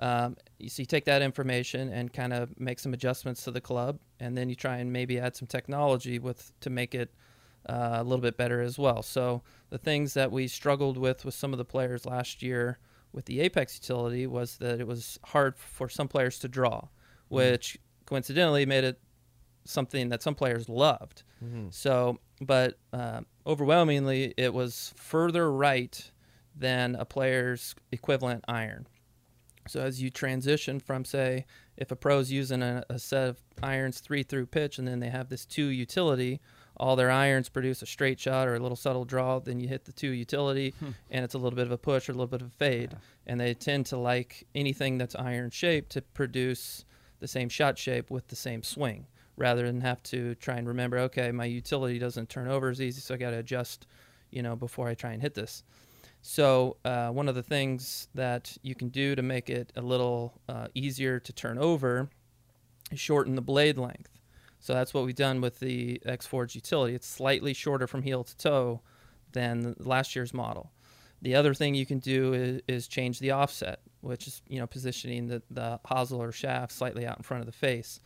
Um, 0.00 0.36
you- 0.58 0.68
so 0.68 0.82
you 0.82 0.86
take 0.86 1.04
that 1.04 1.22
information 1.22 1.88
and 1.92 2.12
kind 2.12 2.32
of 2.32 2.58
make 2.58 2.78
some 2.78 2.92
adjustments 2.94 3.44
to 3.44 3.50
the 3.52 3.60
club, 3.60 4.00
and 4.20 4.36
then 4.36 4.48
you 4.48 4.54
try 4.56 4.78
and 4.78 4.92
maybe 4.92 5.18
add 5.20 5.36
some 5.36 5.46
technology 5.46 6.18
with 6.18 6.52
to 6.60 6.70
make 6.70 6.94
it 6.94 7.10
uh, 7.68 7.96
a 8.00 8.02
little 8.02 8.20
bit 8.22 8.36
better 8.36 8.60
as 8.60 8.78
well. 8.78 9.02
So 9.02 9.42
the 9.70 9.78
things 9.78 10.14
that 10.14 10.30
we 10.30 10.48
struggled 10.48 10.98
with 10.98 11.24
with 11.24 11.34
some 11.34 11.52
of 11.54 11.58
the 11.58 11.64
players 11.64 12.04
last 12.04 12.42
year 12.42 12.78
with 13.12 13.24
the 13.26 13.40
Apex 13.40 13.78
utility 13.80 14.26
was 14.26 14.56
that 14.58 14.80
it 14.80 14.86
was 14.86 15.18
hard 15.24 15.56
for 15.56 15.88
some 15.88 16.08
players 16.08 16.38
to 16.40 16.48
draw, 16.48 16.88
which 17.28 17.78
coincidentally 18.06 18.66
made 18.66 18.84
it 18.84 19.00
something 19.64 20.08
that 20.10 20.22
some 20.22 20.34
players 20.34 20.68
loved. 20.68 21.22
So, 21.70 22.18
but 22.40 22.78
uh, 22.92 23.20
overwhelmingly, 23.46 24.32
it 24.36 24.54
was 24.54 24.94
further 24.96 25.52
right 25.52 26.10
than 26.56 26.94
a 26.94 27.04
player's 27.04 27.74
equivalent 27.92 28.44
iron. 28.48 28.86
So 29.66 29.80
as 29.80 30.00
you 30.00 30.10
transition 30.10 30.78
from, 30.80 31.04
say, 31.04 31.46
if 31.76 31.90
a 31.90 31.96
pro's 31.96 32.30
using 32.30 32.62
a, 32.62 32.84
a 32.88 32.98
set 32.98 33.28
of 33.28 33.42
irons 33.62 34.00
three 34.00 34.22
through 34.22 34.46
pitch, 34.46 34.78
and 34.78 34.86
then 34.86 35.00
they 35.00 35.08
have 35.08 35.28
this 35.28 35.44
two 35.46 35.66
utility, 35.66 36.40
all 36.76 36.96
their 36.96 37.10
irons 37.10 37.48
produce 37.48 37.82
a 37.82 37.86
straight 37.86 38.20
shot 38.20 38.46
or 38.48 38.54
a 38.54 38.58
little 38.58 38.76
subtle 38.76 39.04
draw. 39.04 39.38
Then 39.38 39.60
you 39.60 39.68
hit 39.68 39.84
the 39.84 39.92
two 39.92 40.10
utility, 40.10 40.74
and 41.10 41.24
it's 41.24 41.34
a 41.34 41.38
little 41.38 41.56
bit 41.56 41.66
of 41.66 41.72
a 41.72 41.78
push 41.78 42.08
or 42.08 42.12
a 42.12 42.14
little 42.14 42.26
bit 42.26 42.42
of 42.42 42.48
a 42.48 42.50
fade. 42.50 42.96
And 43.26 43.40
they 43.40 43.54
tend 43.54 43.86
to 43.86 43.96
like 43.96 44.46
anything 44.54 44.98
that's 44.98 45.14
iron 45.14 45.50
shaped 45.50 45.92
to 45.92 46.02
produce 46.02 46.84
the 47.20 47.28
same 47.28 47.48
shot 47.48 47.78
shape 47.78 48.10
with 48.10 48.28
the 48.28 48.36
same 48.36 48.62
swing, 48.62 49.06
rather 49.36 49.66
than 49.66 49.80
have 49.80 50.02
to 50.04 50.34
try 50.36 50.56
and 50.56 50.68
remember, 50.68 50.98
okay, 50.98 51.30
my 51.32 51.44
utility 51.44 51.98
doesn't 51.98 52.28
turn 52.28 52.48
over 52.48 52.70
as 52.70 52.80
easy, 52.80 53.00
so 53.00 53.14
I 53.14 53.16
got 53.16 53.30
to 53.30 53.38
adjust, 53.38 53.86
you 54.30 54.42
know, 54.42 54.56
before 54.56 54.88
I 54.88 54.94
try 54.94 55.12
and 55.12 55.22
hit 55.22 55.34
this. 55.34 55.62
So 56.22 56.78
uh, 56.84 57.08
one 57.10 57.28
of 57.28 57.34
the 57.34 57.42
things 57.42 58.08
that 58.14 58.56
you 58.62 58.74
can 58.74 58.88
do 58.88 59.14
to 59.14 59.22
make 59.22 59.50
it 59.50 59.72
a 59.76 59.82
little 59.82 60.40
uh, 60.48 60.68
easier 60.74 61.20
to 61.20 61.32
turn 61.32 61.58
over 61.58 62.08
is 62.90 62.98
shorten 62.98 63.34
the 63.34 63.42
blade 63.42 63.76
length. 63.76 64.10
So 64.58 64.72
that's 64.72 64.94
what 64.94 65.04
we've 65.04 65.14
done 65.14 65.42
with 65.42 65.60
the 65.60 66.00
X 66.06 66.26
Forge 66.26 66.54
utility. 66.54 66.94
It's 66.94 67.06
slightly 67.06 67.52
shorter 67.52 67.86
from 67.86 68.02
heel 68.02 68.24
to 68.24 68.36
toe 68.38 68.80
than 69.32 69.76
last 69.78 70.16
year's 70.16 70.32
model. 70.32 70.72
The 71.20 71.34
other 71.34 71.52
thing 71.52 71.74
you 71.74 71.84
can 71.84 71.98
do 71.98 72.32
is, 72.32 72.62
is 72.66 72.88
change 72.88 73.18
the 73.18 73.32
offset, 73.32 73.80
which 74.00 74.26
is 74.26 74.40
you 74.48 74.58
know 74.58 74.66
positioning 74.66 75.26
the, 75.26 75.42
the 75.50 75.78
hosel 75.84 76.22
or 76.22 76.32
shaft 76.32 76.72
slightly 76.72 77.06
out 77.06 77.18
in 77.18 77.22
front 77.22 77.42
of 77.42 77.46
the 77.46 77.52
face. 77.52 78.00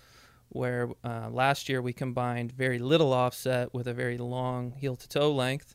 Where 0.50 0.88
uh, 1.04 1.28
last 1.30 1.68
year 1.68 1.82
we 1.82 1.92
combined 1.92 2.52
very 2.52 2.78
little 2.78 3.12
offset 3.12 3.72
with 3.74 3.86
a 3.86 3.94
very 3.94 4.16
long 4.16 4.72
heel 4.72 4.96
to 4.96 5.08
toe 5.08 5.30
length, 5.30 5.74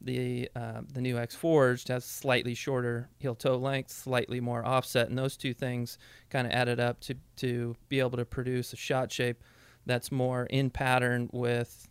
the 0.00 0.48
uh, 0.56 0.80
the 0.92 1.00
new 1.00 1.18
X 1.18 1.34
Forged 1.34 1.88
has 1.88 2.04
slightly 2.04 2.54
shorter 2.54 3.08
heel 3.18 3.34
toe 3.34 3.56
length, 3.56 3.90
slightly 3.90 4.40
more 4.40 4.64
offset, 4.64 5.08
and 5.08 5.18
those 5.18 5.36
two 5.36 5.54
things 5.54 5.98
kind 6.30 6.46
of 6.46 6.52
added 6.52 6.80
up 6.80 7.00
to 7.00 7.14
to 7.36 7.76
be 7.88 8.00
able 8.00 8.16
to 8.16 8.24
produce 8.24 8.72
a 8.72 8.76
shot 8.76 9.12
shape 9.12 9.42
that's 9.86 10.12
more 10.12 10.46
in 10.46 10.70
pattern 10.70 11.28
with 11.32 11.88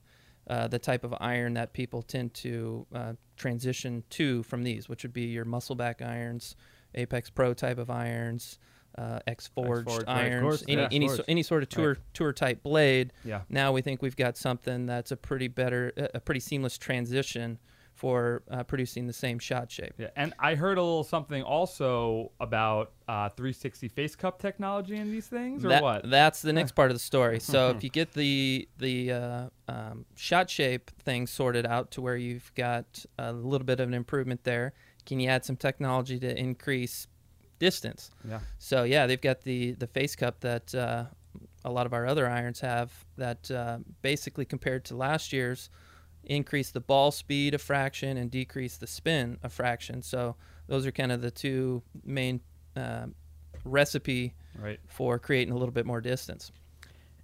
uh, 0.50 0.68
the 0.68 0.80
type 0.80 1.04
of 1.04 1.14
iron 1.20 1.54
that 1.54 1.74
people 1.74 2.02
tend 2.02 2.34
to 2.34 2.86
uh, 2.94 3.14
transition 3.38 4.04
to 4.10 4.44
from 4.44 4.64
these, 4.64 4.90
which 4.90 5.04
would 5.04 5.14
be 5.14 5.26
your 5.26 5.46
muscleback 5.46 6.02
irons, 6.02 6.56
Apex 6.96 7.30
Pro 7.30 7.54
type 7.54 7.78
of 7.78 7.90
irons, 7.90 8.58
uh, 8.98 9.20
X 9.28 9.48
Forged 9.48 9.88
right, 9.88 10.04
irons, 10.08 10.42
course, 10.42 10.64
any 10.68 10.82
yeah, 10.82 10.88
any, 10.92 11.08
so, 11.08 11.24
any 11.28 11.44
sort 11.44 11.64
of 11.64 11.70
tour 11.70 11.98
tour 12.14 12.34
type 12.34 12.64
blade. 12.64 13.14
Yeah. 13.24 13.42
now 13.50 13.72
we 13.72 13.82
think 13.82 14.02
we've 14.02 14.16
got 14.16 14.38
something 14.38 14.86
that's 14.86 15.12
a 15.12 15.18
pretty 15.18 15.48
better 15.48 15.94
a- 15.98 16.10
a 16.16 16.20
pretty 16.20 16.40
seamless 16.40 16.78
transition 16.78 17.60
for 17.94 18.44
uh, 18.50 18.64
producing 18.64 19.08
the 19.08 19.14
same 19.14 19.40
shot 19.40 19.70
shape. 19.70 19.94
Yeah, 19.98 20.08
and 20.16 20.34
I 20.40 20.56
heard 20.56 20.78
a 20.78 20.82
little 20.82 21.04
something 21.04 21.44
also 21.44 22.32
about 22.40 22.94
uh, 23.10 23.28
360 23.28 23.90
face 23.90 24.16
cup 24.16 24.40
technology 24.40 24.96
in 24.96 25.12
these 25.12 25.28
things, 25.28 25.66
or 25.66 25.70
That- 25.70 25.84
what? 25.84 26.10
that's 26.10 26.42
the 26.42 26.54
next 26.54 26.72
part 26.76 26.92
of 26.92 26.96
the 26.96 27.02
story. 27.02 27.42
So 27.42 27.72
if 27.72 27.84
you 27.84 27.90
get 27.90 28.14
the 28.14 28.68
the 28.78 29.12
uh, 29.12 29.50
um, 29.68 30.06
shot 30.16 30.50
shape 30.50 30.92
thing 31.02 31.28
sorted 31.28 31.66
out 31.66 31.92
to 31.92 32.02
where 32.02 32.16
you've 32.16 32.54
got 32.56 33.06
a 33.18 33.34
little 33.34 33.66
bit 33.66 33.80
of 33.82 33.88
an 33.90 33.94
improvement 33.94 34.44
there 34.46 34.74
can 35.06 35.20
you 35.20 35.28
add 35.28 35.44
some 35.44 35.56
technology 35.56 36.20
to 36.20 36.38
increase 36.38 37.08
distance 37.60 38.10
Yeah. 38.28 38.40
So 38.58 38.84
yeah, 38.84 39.06
they've 39.08 39.22
got 39.22 39.42
the 39.42 39.74
the 39.74 39.88
face 39.88 40.16
cup 40.16 40.40
that 40.42 40.74
uh, 40.74 41.06
a 41.66 41.72
lot 41.72 41.86
of 41.86 41.94
our 41.94 42.06
other 42.08 42.28
irons 42.30 42.60
have. 42.62 42.92
That 43.18 43.52
uh, 43.52 43.80
basically 44.02 44.46
compared 44.46 44.86
to 44.86 44.96
last 44.96 45.32
year's, 45.34 45.70
increase 46.24 46.72
the 46.72 46.80
ball 46.80 47.12
speed 47.12 47.54
a 47.54 47.58
fraction 47.58 48.18
and 48.18 48.32
decrease 48.32 48.78
the 48.78 48.88
spin 48.88 49.38
a 49.44 49.50
fraction. 49.50 50.02
So 50.02 50.36
those 50.68 50.86
are 50.86 50.92
kind 50.92 51.12
of 51.12 51.22
the 51.22 51.32
two 51.32 51.84
main 52.04 52.40
uh, 52.76 53.08
recipe 53.64 54.34
Right. 54.58 54.80
for 54.88 55.20
creating 55.20 55.54
a 55.54 55.58
little 55.58 55.72
bit 55.74 55.86
more 55.86 56.02
distance. 56.02 56.52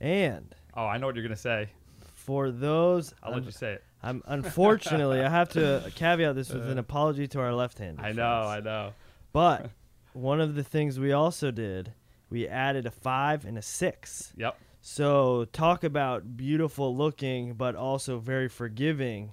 And 0.02 0.54
Oh, 0.74 0.86
I 0.86 0.98
know 0.98 1.08
what 1.08 1.16
you're 1.16 1.24
gonna 1.24 1.36
say. 1.36 1.70
for 2.14 2.52
those, 2.52 3.14
I'll 3.24 3.32
un- 3.34 3.40
let 3.40 3.46
you 3.46 3.52
say 3.52 3.74
it. 3.74 3.84
I'm 4.04 4.22
unfortunately 4.26 5.22
I 5.22 5.30
have 5.30 5.50
to 5.50 5.92
caveat 5.96 6.36
this 6.36 6.50
with 6.52 6.70
an 6.70 6.78
apology 6.78 7.28
to 7.30 7.40
our 7.40 7.54
left-handed. 7.54 8.04
Uh, 8.04 8.08
I 8.08 8.12
know. 8.12 8.42
I 8.48 8.60
know. 8.60 8.94
But 9.34 9.72
one 10.16 10.40
of 10.40 10.56
the 10.56 10.64
things 10.64 11.00
we 11.00 11.12
also 11.12 11.52
did, 11.52 11.94
we 12.30 12.48
added 12.48 12.86
a 12.86 12.92
five 12.92 13.46
and 13.46 13.58
a 13.58 13.62
six. 13.62 14.34
Yep. 14.38 14.58
So 14.82 15.46
talk 15.52 15.84
about 15.84 16.38
beautiful 16.38 16.96
looking, 16.96 17.54
but 17.54 17.76
also 17.76 18.20
very 18.20 18.48
forgiving, 18.48 19.32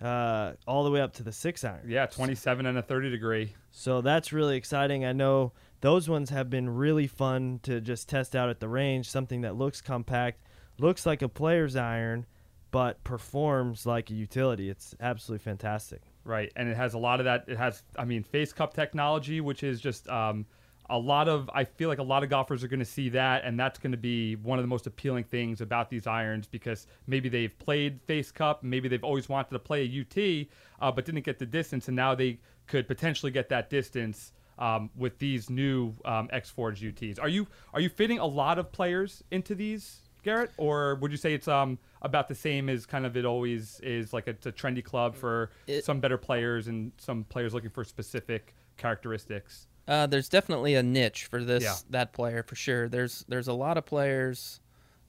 uh, 0.00 0.52
all 0.66 0.84
the 0.84 0.90
way 0.90 1.00
up 1.00 1.14
to 1.14 1.22
the 1.22 1.32
six 1.32 1.64
iron. 1.64 1.86
Yeah, 1.88 2.06
27 2.06 2.66
and 2.66 2.78
a 2.78 2.82
30 2.82 3.10
degree. 3.10 3.54
So 3.70 4.00
that's 4.00 4.32
really 4.32 4.56
exciting. 4.56 5.04
I 5.04 5.12
know 5.12 5.52
those 5.80 6.08
ones 6.08 6.30
have 6.30 6.50
been 6.50 6.68
really 6.68 7.06
fun 7.06 7.60
to 7.64 7.80
just 7.80 8.08
test 8.08 8.36
out 8.36 8.48
at 8.50 8.60
the 8.60 8.68
range. 8.68 9.08
Something 9.08 9.40
that 9.40 9.56
looks 9.56 9.80
compact, 9.80 10.42
looks 10.78 11.06
like 11.06 11.22
a 11.22 11.28
player's 11.28 11.74
iron, 11.74 12.26
but 12.70 13.02
performs 13.02 13.86
like 13.86 14.10
a 14.10 14.14
utility. 14.14 14.68
It's 14.68 14.94
absolutely 15.00 15.42
fantastic. 15.42 16.02
Right, 16.24 16.52
and 16.54 16.68
it 16.68 16.76
has 16.76 16.94
a 16.94 16.98
lot 16.98 17.18
of 17.18 17.24
that. 17.24 17.44
It 17.48 17.56
has, 17.56 17.82
I 17.98 18.04
mean, 18.04 18.22
face 18.22 18.52
cup 18.52 18.74
technology, 18.74 19.40
which 19.40 19.64
is 19.64 19.80
just 19.80 20.08
um, 20.08 20.46
a 20.88 20.96
lot 20.98 21.28
of. 21.28 21.50
I 21.52 21.64
feel 21.64 21.88
like 21.88 21.98
a 21.98 22.04
lot 22.04 22.22
of 22.22 22.30
golfers 22.30 22.62
are 22.62 22.68
going 22.68 22.80
to 22.80 22.84
see 22.84 23.08
that, 23.08 23.44
and 23.44 23.58
that's 23.58 23.78
going 23.78 23.90
to 23.92 23.98
be 23.98 24.36
one 24.36 24.58
of 24.58 24.62
the 24.62 24.68
most 24.68 24.86
appealing 24.86 25.24
things 25.24 25.60
about 25.60 25.90
these 25.90 26.06
irons 26.06 26.46
because 26.46 26.86
maybe 27.08 27.28
they've 27.28 27.56
played 27.58 28.00
face 28.06 28.30
cup, 28.30 28.62
maybe 28.62 28.88
they've 28.88 29.02
always 29.02 29.28
wanted 29.28 29.50
to 29.50 29.58
play 29.58 29.82
a 29.82 30.00
UT, 30.00 30.46
uh, 30.80 30.92
but 30.92 31.04
didn't 31.04 31.24
get 31.24 31.40
the 31.40 31.46
distance, 31.46 31.88
and 31.88 31.96
now 31.96 32.14
they 32.14 32.38
could 32.68 32.86
potentially 32.86 33.32
get 33.32 33.48
that 33.48 33.68
distance 33.68 34.32
um, 34.58 34.90
with 34.96 35.18
these 35.18 35.50
new 35.50 35.94
um, 36.04 36.28
X 36.32 36.50
Forge 36.50 36.80
UTs. 36.80 37.20
Are 37.20 37.28
you 37.28 37.48
are 37.74 37.80
you 37.80 37.88
fitting 37.88 38.18
a 38.18 38.26
lot 38.26 38.58
of 38.58 38.70
players 38.70 39.24
into 39.30 39.54
these, 39.54 40.02
Gerrit, 40.24 40.50
or 40.56 40.94
would 40.96 41.10
you 41.10 41.16
say 41.16 41.34
it's 41.34 41.48
um 41.48 41.78
about 42.02 42.28
the 42.28 42.34
same 42.34 42.68
as 42.68 42.86
kind 42.86 43.04
of 43.06 43.16
it 43.16 43.24
always 43.24 43.80
is 43.80 44.12
like 44.12 44.28
it's 44.28 44.46
a 44.46 44.52
trendy 44.52 44.82
club 44.84 45.14
for 45.16 45.50
It- 45.66 45.84
some 45.84 46.00
better 46.00 46.18
players 46.18 46.68
and 46.68 46.92
some 46.98 47.24
players 47.24 47.54
looking 47.54 47.70
for 47.70 47.84
specific 47.84 48.54
characteristics. 48.76 49.66
Uh, 49.88 50.06
there's 50.06 50.28
definitely 50.28 50.74
a 50.76 50.82
niche 50.82 51.24
for 51.26 51.42
this 51.44 51.64
Yeah. 51.64 51.74
that 51.90 52.12
player 52.12 52.42
for 52.42 52.54
sure. 52.54 52.88
There's 52.88 53.24
there's 53.28 53.48
a 53.48 53.52
lot 53.52 53.76
of 53.76 53.84
players 53.84 54.60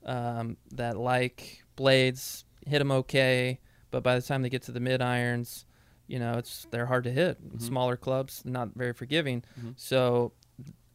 um, 0.05 0.57
that 0.71 0.97
like 0.97 1.63
blades, 1.75 2.43
hit 2.67 2.79
them 2.79 2.91
okay, 2.91 3.59
but 3.91 4.03
by 4.03 4.15
the 4.15 4.21
time 4.21 4.41
they 4.41 4.49
get 4.49 4.63
to 4.63 4.71
the 4.71 4.79
mid 4.79 5.01
irons, 5.01 5.65
you 6.07 6.19
know, 6.19 6.33
it's 6.33 6.67
they're 6.71 6.87
hard 6.87 7.03
to 7.05 7.11
hit. 7.11 7.37
Smaller 7.59 7.95
clubs, 7.95 8.41
not 8.45 8.69
very 8.75 8.93
forgiving. 8.93 9.43
So, 9.77 10.33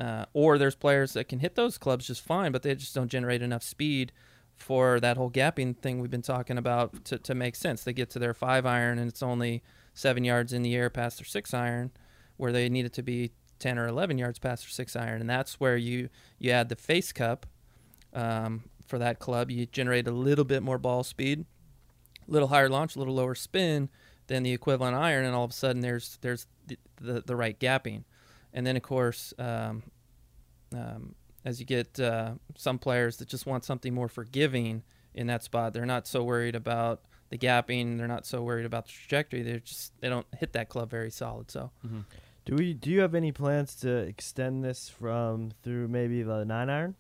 uh, 0.01 0.27
or 0.33 0.59
there's 0.59 0.77
players 0.77 1.13
that 1.15 1.29
can 1.29 1.41
hit 1.41 1.55
those 1.55 1.79
clubs 1.79 2.07
just 2.07 2.25
fine, 2.25 2.53
but 2.53 2.63
they 2.63 2.75
just 2.75 2.95
don't 2.95 3.11
generate 3.11 3.43
enough 3.43 3.63
speed 3.63 4.13
for 4.55 5.01
that 5.01 5.17
whole 5.17 5.31
gapping 5.31 5.77
thing 5.77 6.01
we've 6.01 6.11
been 6.11 6.23
talking 6.23 6.59
about 6.59 7.05
to, 7.05 7.19
to 7.19 7.35
make 7.35 7.55
sense. 7.55 7.85
They 7.85 7.93
get 7.93 8.11
to 8.11 8.19
their 8.19 8.35
five 8.35 8.67
iron 8.67 8.99
and 8.99 9.09
it's 9.09 9.23
only 9.23 9.63
seven 9.95 10.25
yards 10.25 10.53
in 10.53 10.63
the 10.63 10.75
air 10.75 10.91
past 10.91 11.19
their 11.19 11.25
six 11.25 11.55
iron, 11.55 11.91
where 12.37 12.53
they 12.53 12.69
need 12.69 12.85
it 12.85 12.93
to 12.95 13.03
be 13.03 13.33
10 13.59 13.79
or 13.79 13.87
11 13.89 14.19
yards 14.19 14.39
past 14.39 14.65
their 14.65 14.71
six 14.71 14.95
iron. 14.95 15.21
And 15.21 15.31
that's 15.31 15.61
where 15.61 15.77
you, 15.77 16.09
you 16.39 16.51
add 16.51 16.69
the 16.69 16.77
face 16.77 17.13
cup 17.13 17.47
um, 18.15 18.65
for 18.87 18.99
that 18.99 19.19
club. 19.19 19.51
You 19.51 19.67
generate 19.67 20.07
a 20.07 20.13
little 20.13 20.45
bit 20.45 20.63
more 20.63 20.79
ball 20.79 21.03
speed, 21.03 21.45
a 22.27 22.31
little 22.31 22.49
higher 22.49 22.69
launch, 22.69 22.97
a 22.97 22.99
little 22.99 23.15
lower 23.15 23.35
spin 23.35 23.89
than 24.27 24.43
the 24.43 24.53
equivalent 24.53 24.97
iron. 24.97 25.25
And 25.25 25.35
all 25.35 25.45
of 25.45 25.51
a 25.51 25.55
sudden 25.55 25.83
there's, 25.83 26.19
there's 26.21 26.47
the, 26.67 26.79
the, 27.01 27.23
the 27.27 27.37
right 27.37 27.59
gapping. 27.59 28.05
And 28.53 28.67
then, 28.67 28.77
of 28.77 28.83
course, 28.83 29.35
um, 29.39 29.83
um, 30.75 31.15
as 31.45 31.61
you 31.61 31.67
get 31.67 31.99
uh, 32.01 32.33
some 32.57 32.79
players 32.79 33.17
that 33.19 33.29
just 33.29 33.47
want 33.47 33.65
something 33.65 33.95
more 33.95 34.09
forgiving 34.09 34.83
in 35.15 35.27
that 35.29 35.43
spot. 35.43 35.73
They're 35.73 35.87
not 35.87 36.07
so 36.07 36.23
worried 36.23 36.55
about 36.55 37.03
the 37.31 37.39
gapping. 37.39 37.99
They're 37.99 38.09
not 38.09 38.27
so 38.27 38.43
worried 38.43 38.67
about 38.67 38.87
the 38.87 38.93
trajectory. 38.93 39.43
They're 39.43 39.59
just 39.61 39.93
they 40.01 40.09
don't 40.09 40.27
hit 40.39 40.53
that 40.53 40.69
club 40.69 40.91
very 40.91 41.11
solid. 41.11 41.51
So 41.51 41.71
Do 42.45 42.55
we? 42.55 42.73
Do 42.75 42.91
you 42.91 43.01
have 43.01 43.15
any 43.15 43.33
plans 43.33 43.75
to 43.77 43.89
extend 43.89 44.65
this 44.65 44.89
from 44.89 45.51
through 45.63 45.89
maybe 45.89 46.23
the 46.23 46.45
nine 46.45 46.71
iron? 46.71 46.95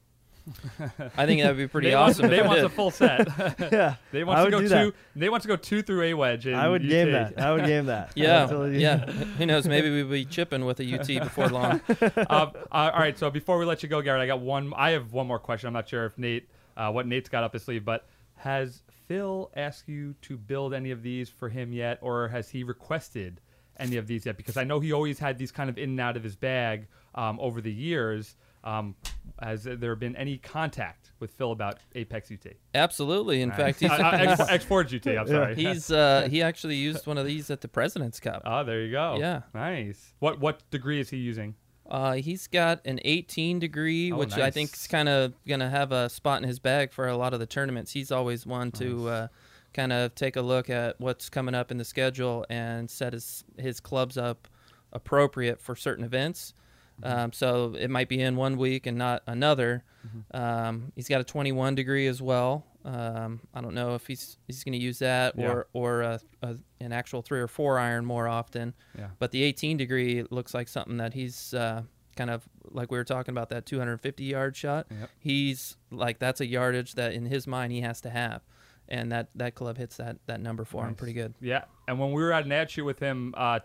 I 1.17 1.27
think 1.27 1.43
that 1.43 1.49
would 1.49 1.57
be 1.57 1.67
pretty 1.69 1.89
They 1.89 1.95
awesome. 1.95 2.25
Want, 2.25 2.31
they 2.31 2.43
want 2.43 2.61
a 2.61 2.69
full 2.69 2.91
set. 2.91 3.29
yeah, 3.73 3.95
they 4.13 4.23
I 4.23 4.25
want 4.25 4.39
to 4.39 4.45
would 4.45 4.51
go 4.51 4.61
two. 4.61 4.69
that. 4.69 4.95
They 5.17 5.29
want 5.29 5.43
to 5.43 5.49
go 5.49 5.57
two 5.57 5.83
through 5.83 6.03
a 6.03 6.15
wedge. 6.15 6.47
In 6.47 6.55
I 6.55 6.69
would 6.69 6.89
game 6.89 7.15
UT. 7.15 7.35
that. 7.37 7.43
I 7.43 7.53
would 7.53 7.65
game 7.65 7.87
that. 7.87 8.13
Yeah, 8.15 8.47
totally 8.47 8.79
yeah. 8.81 8.97
that. 8.97 9.09
Who 9.15 9.47
knows? 9.47 9.67
Maybe 9.67 9.91
we'll 9.91 10.09
be 10.11 10.25
chipping 10.25 10.65
with 10.65 10.81
a 10.81 10.99
UT 10.99 11.07
before 11.07 11.49
long. 11.49 11.81
uh, 11.91 12.25
uh, 12.31 12.51
all 12.71 12.91
right. 12.93 13.19
So 13.19 13.31
before 13.31 13.59
we 13.59 13.65
let 13.65 13.83
you 13.83 13.89
go, 13.89 14.03
Gerrit, 14.03 14.21
I 14.21 14.27
got 14.27 14.41
one. 14.41 14.73
I 14.77 14.91
have 14.91 15.13
one 15.13 15.27
more 15.27 15.39
question. 15.39 15.67
I'm 15.69 15.73
not 15.75 15.89
sure 15.89 16.05
if 16.07 16.17
Nate, 16.19 16.49
uh, 16.77 16.91
what 16.91 17.07
Nate's 17.07 17.29
got 17.29 17.45
up 17.45 17.53
his 17.53 17.63
sleeve, 17.65 17.85
but 17.85 18.07
has 18.37 18.83
Phil 19.07 19.51
asked 19.57 19.89
you 19.89 20.15
to 20.23 20.37
build 20.37 20.75
any 20.75 20.91
of 20.91 21.03
these 21.03 21.29
for 21.29 21.49
him 21.49 21.73
yet, 21.73 21.99
or 22.03 22.29
has 22.29 22.49
he 22.49 22.63
requested 22.63 23.41
any 23.79 23.97
of 23.97 24.07
these 24.07 24.27
yet? 24.27 24.37
Because 24.37 24.57
I 24.57 24.65
know 24.65 24.81
he 24.81 24.93
always 24.93 25.19
had 25.19 25.39
these 25.39 25.51
kind 25.51 25.71
of 25.71 25.79
in 25.79 25.91
and 25.91 26.01
out 26.01 26.17
of 26.17 26.23
his 26.23 26.37
bag 26.37 26.87
um, 27.15 27.39
over 27.41 27.61
the 27.61 27.73
years. 27.73 28.37
Um, 28.65 28.95
has 29.41 29.65
there 29.65 29.95
been 29.95 30.17
any 30.17 30.39
contact 30.39 31.13
with 31.21 31.31
Phil 31.31 31.53
about 31.53 31.79
Apex 31.95 32.31
UT? 32.33 32.53
Absolutely. 32.75 33.43
In 33.43 33.53
fact, 33.53 33.81
he's, 33.81 33.91
uh, 33.91 33.95
uh, 33.95 34.47
X, 34.49 34.65
Forge 34.65 34.95
UT. 35.07 35.07
I'm 35.07 35.27
sorry. 35.27 35.55
he's 35.55 35.91
uh, 35.91 36.29
he 36.31 36.43
actually 36.43 36.77
used 36.77 37.07
one 37.07 37.19
of 37.19 37.27
these 37.27 37.51
at 37.51 37.61
the 37.61 37.69
President's 37.69 38.21
Cup. 38.21 38.43
Oh, 38.45 38.65
there 38.65 38.81
you 38.83 38.91
go. 38.91 39.17
Yeah. 39.19 39.43
Nice. 39.55 40.15
What 40.19 40.41
what 40.41 40.69
degree 40.71 41.01
is 41.01 41.11
he 41.11 41.19
using? 41.19 41.55
Uh, 41.89 42.15
he's 42.15 42.47
got 42.49 42.85
an 42.85 43.01
18 43.05 43.59
degree, 43.61 44.13
Oh, 44.13 44.17
which 44.17 44.35
I 44.35 44.51
think 44.51 44.75
is 44.75 44.87
kind 44.87 45.09
of 45.09 45.33
gonna 45.47 45.71
have 45.71 45.91
a 45.91 46.09
spot 46.11 46.43
in 46.43 46.47
his 46.47 46.59
bag 46.59 46.93
for 46.93 47.09
a 47.09 47.17
lot 47.17 47.33
of 47.33 47.41
the 47.41 47.47
tournaments. 47.47 47.93
He's 47.93 48.13
always 48.13 48.45
one 48.45 48.71
to 48.73 49.09
uh, 49.09 49.29
kind 49.73 49.93
of 49.93 50.15
take 50.15 50.37
a 50.37 50.43
look 50.43 50.69
at 50.69 51.01
what's 51.01 51.31
coming 51.31 51.55
up 51.55 51.71
in 51.71 51.79
the 51.79 51.85
schedule 51.85 52.45
and 52.51 52.91
set 52.91 53.15
his 53.15 53.45
his 53.59 53.81
clubs 53.81 54.19
up 54.19 54.49
appropriate 54.93 55.61
for 55.63 55.75
certain 55.77 56.05
events. 56.05 56.53
Mm-hmm. 57.03 57.19
Um, 57.21 57.33
so 57.33 57.75
it 57.79 57.91
might 57.91 58.09
be 58.09 58.21
in 58.21 58.37
one 58.37 58.57
week 58.57 58.87
and 58.87 58.99
not 58.99 59.23
another. 59.27 59.85
Mm-hmm. 60.07 60.37
Um, 60.37 60.93
he's 60.97 61.09
got 61.09 61.21
a 61.21 61.25
21 61.25 61.75
degree 61.75 62.07
as 62.07 62.21
well. 62.21 62.65
Um, 62.85 63.41
I 63.53 63.61
don't 63.61 63.75
know 63.75 63.95
if 63.95 64.07
he's 64.07 64.39
he's 64.47 64.65
going 64.65 64.73
to 64.73 64.79
use 64.79 65.01
that 65.01 65.35
Yeah. 65.37 65.49
or 65.51 65.67
or 65.73 66.01
a, 66.03 66.21
a, 66.43 66.57
an 66.81 66.93
actual 66.93 67.23
three 67.23 67.41
or 67.41 67.49
four 67.49 67.79
iron 67.79 68.05
more 68.05 68.27
often. 68.29 68.73
Yeah. 68.97 69.09
But 69.19 69.31
the 69.33 69.43
18 69.43 69.77
degree 69.77 70.25
looks 70.31 70.55
like 70.55 70.69
something 70.69 70.97
that 70.99 71.13
he's 71.13 71.53
uh, 71.55 71.83
kind 72.17 72.31
of 72.31 72.49
like 72.71 72.91
we 72.91 72.97
were 72.99 73.05
talking 73.05 73.33
about 73.33 73.51
that 73.51 73.67
250 73.67 74.25
yard 74.25 74.57
shot. 74.57 74.87
Yep. 74.91 75.11
He's 75.19 75.77
like 75.91 76.19
that's 76.19 76.41
a 76.41 76.47
yardage 76.47 76.95
that 76.95 77.13
in 77.13 77.27
his 77.27 77.47
mind 77.47 77.73
he 77.73 77.81
has 77.83 78.01
to 78.03 78.11
have, 78.11 78.43
and 78.89 79.13
that 79.13 79.29
that 79.35 79.55
club 79.55 79.77
hits 79.77 79.97
that 79.99 80.17
that 80.27 80.41
number 80.41 80.65
for 80.65 80.87
him 80.87 80.95
pretty 80.95 81.13
good. 81.13 81.35
Yeah, 81.41 81.65
and 81.87 81.99
when 81.99 82.13
we 82.13 82.23
were 82.23 82.33
at 82.33 82.45
an 82.47 82.53
ad 82.53 82.71
shoot 82.71 82.85
with 82.85 83.01
him 83.01 83.35
uh, 83.37 83.61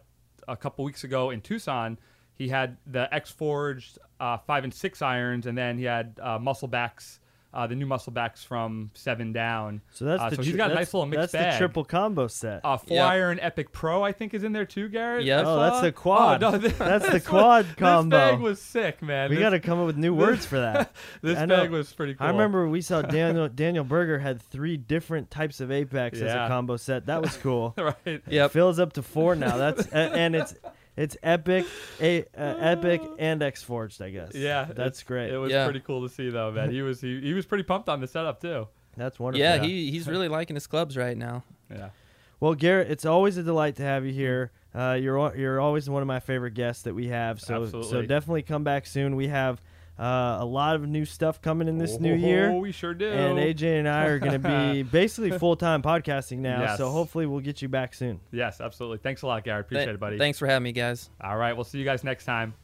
a 0.48 0.58
couple 0.58 0.84
weeks 0.84 1.04
ago 1.06 1.30
in 1.30 1.40
Tucson, 1.40 1.98
he 2.36 2.48
had 2.50 2.78
the 2.88 3.14
X 3.14 3.32
Forged 3.32 3.98
uh, 4.20 4.38
five 4.38 4.64
and 4.64 4.74
six 4.74 5.02
irons, 5.02 5.46
and 5.48 5.58
then 5.58 5.78
he 5.78 5.84
had 5.86 6.18
uh, 6.22 6.40
muscle 6.40 6.68
backs, 6.68 7.20
uh, 7.54 7.68
the 7.68 7.76
new 7.76 7.86
muscle 7.86 8.12
backs 8.12 8.44
from 8.44 8.90
seven 8.96 9.32
down. 9.32 9.82
So 9.92 10.06
that's 10.06 10.24
Uh, 10.24 10.30
the 10.32 10.36
so 10.38 10.42
he's 10.42 10.52
tri- 10.54 10.58
got 10.58 10.66
a 10.66 10.70
that's- 10.70 10.88
nice 10.88 10.94
little 10.96 11.06
mixed 11.08 11.32
That's 11.32 11.34
bag. 11.34 11.52
the 11.54 11.58
triple 11.60 11.84
combo 11.86 12.26
set. 12.28 12.62
Uh, 12.64 12.78
four 12.78 12.98
Yeah. 12.98 13.06
iron 13.08 13.40
Epic 13.40 13.72
Pro, 13.72 14.02
I 14.02 14.12
think, 14.12 14.34
is 14.34 14.44
in 14.44 14.54
there 14.54 14.66
too, 14.66 14.90
Gerrit. 14.90 15.26
Yep. 15.26 15.46
I 15.46 15.50
oh, 15.50 15.60
that's 15.60 15.76
saw? 15.76 15.82
the 15.82 15.92
quad. 15.92 16.44
Oh, 16.44 16.50
no, 16.52 16.58
th- 16.62 16.74
that's 16.78 17.06
the 17.06 17.12
this 17.12 17.28
quad 17.28 17.66
one- 17.68 17.76
combo. 17.76 18.18
This 18.18 18.32
bag 18.32 18.40
was 18.40 18.62
sick, 18.62 19.02
man. 19.04 19.30
we 19.30 19.36
this, 19.36 19.44
got 19.44 19.50
to 19.52 19.60
come 19.60 19.80
up 19.80 19.86
with 19.86 19.98
new 19.98 20.16
words 20.16 20.46
for 20.48 20.60
that. 20.60 20.92
This 21.22 21.38
I 21.38 21.46
know. 21.46 21.58
bag 21.58 21.70
was 21.70 21.94
pretty 21.94 22.16
cool. 22.16 22.26
I 22.26 22.32
remember 22.32 22.68
we 22.68 22.82
saw 22.82 23.02
Daniel 23.04 23.48
Daniel 23.50 23.84
Berger 23.84 24.18
had 24.18 24.42
three 24.42 24.78
different 24.78 25.30
types 25.30 25.60
of 25.60 25.72
Apex 25.72 26.18
as 26.18 26.34
Yeah. 26.34 26.46
a 26.46 26.48
combo 26.48 26.78
set. 26.78 27.06
That 27.06 27.22
was 27.22 27.38
cool. 27.38 27.76
right. 27.78 28.24
Yep. 28.28 28.50
Phil's 28.52 28.80
up 28.80 28.94
to 28.94 29.04
four 29.04 29.36
now. 29.36 29.58
That's 29.58 29.86
a- 29.88 29.96
and 29.96 30.36
it's 30.36 30.56
it's 30.96 31.18
epic, 31.24 31.66
a 32.02 32.22
uh, 32.38 32.56
epic 32.60 33.02
and 33.20 33.42
X 33.42 33.64
Forged, 33.64 34.02
I 34.02 34.10
guess. 34.10 34.34
Yeah, 34.36 34.66
that's 34.66 34.78
it's- 35.00 35.04
great. 35.04 35.32
It 35.32 35.38
was 35.38 35.52
Yeah. 35.52 35.66
pretty 35.66 35.80
cool 35.82 36.08
to 36.08 36.14
see, 36.14 36.30
though, 36.30 36.52
man. 36.52 36.72
He 36.72 36.82
was 36.82 37.02
he, 37.02 37.20
he 37.22 37.34
was 37.34 37.46
pretty 37.46 37.64
pumped 37.64 37.90
on 37.90 38.00
the 38.02 38.08
setup 38.08 38.42
too. 38.42 38.68
that's 38.98 39.20
wonderful. 39.20 39.42
Yeah, 39.44 39.62
he 39.64 39.90
he's 39.92 40.08
really 40.08 40.28
liking 40.28 40.56
his 40.56 40.68
clubs 40.68 40.96
right 40.98 41.18
now. 41.18 41.44
Yeah. 41.70 41.90
Well, 42.40 42.56
Gerrit, 42.56 42.90
it's 42.90 43.06
always 43.06 43.38
a 43.38 43.44
delight 43.44 43.78
to 43.78 43.84
have 43.84 44.06
you 44.06 44.12
here. 44.12 44.52
Uh, 44.76 44.98
you're 45.00 45.36
you're 45.36 45.60
always 45.62 45.90
one 45.90 46.02
of 46.02 46.08
my 46.08 46.20
favorite 46.20 46.54
guests 46.56 46.84
that 46.84 46.94
we 46.94 47.08
have. 47.08 47.40
So 47.40 47.66
so 47.84 48.02
definitely 48.02 48.42
come 48.44 48.64
back 48.64 48.86
soon. 48.86 49.16
We 49.16 49.28
have 49.28 49.62
uh, 50.00 50.38
a 50.40 50.46
lot 50.46 50.76
of 50.76 50.88
new 50.88 51.06
stuff 51.06 51.42
coming 51.42 51.68
in 51.68 51.78
this 51.78 52.00
new 52.00 52.14
year. 52.14 52.50
Oh, 52.50 52.58
we 52.58 52.72
sure 52.72 52.94
do. 52.94 53.10
And 53.10 53.38
AJ 53.38 53.80
and 53.80 53.88
I 53.88 54.06
are 54.06 54.20
going 54.20 54.42
to 54.42 54.74
be 54.74 54.84
basically 54.92 55.38
full 55.38 55.56
time 55.56 55.82
podcasting 55.82 56.40
now. 56.40 56.62
Yes. 56.62 56.78
So 56.78 56.90
hopefully 56.90 57.26
we'll 57.26 57.42
get 57.42 57.62
you 57.62 57.70
back 57.70 57.94
soon. 57.94 58.20
Yes, 58.32 58.60
absolutely. 58.60 58.98
Thanks 58.98 59.22
a 59.22 59.28
lot, 59.28 59.46
Gerrit. 59.46 59.62
Appreciate 59.62 59.86
Th- 59.86 59.96
it, 59.96 60.00
buddy. 60.00 60.18
Thanks 60.18 60.40
for 60.40 60.48
having 60.48 60.64
me, 60.64 60.72
guys. 60.72 61.10
All 61.22 61.38
right, 61.38 61.54
we'll 61.54 61.64
see 61.64 61.78
you 61.78 61.86
guys 61.86 62.04
next 62.04 62.26
time. 62.26 62.56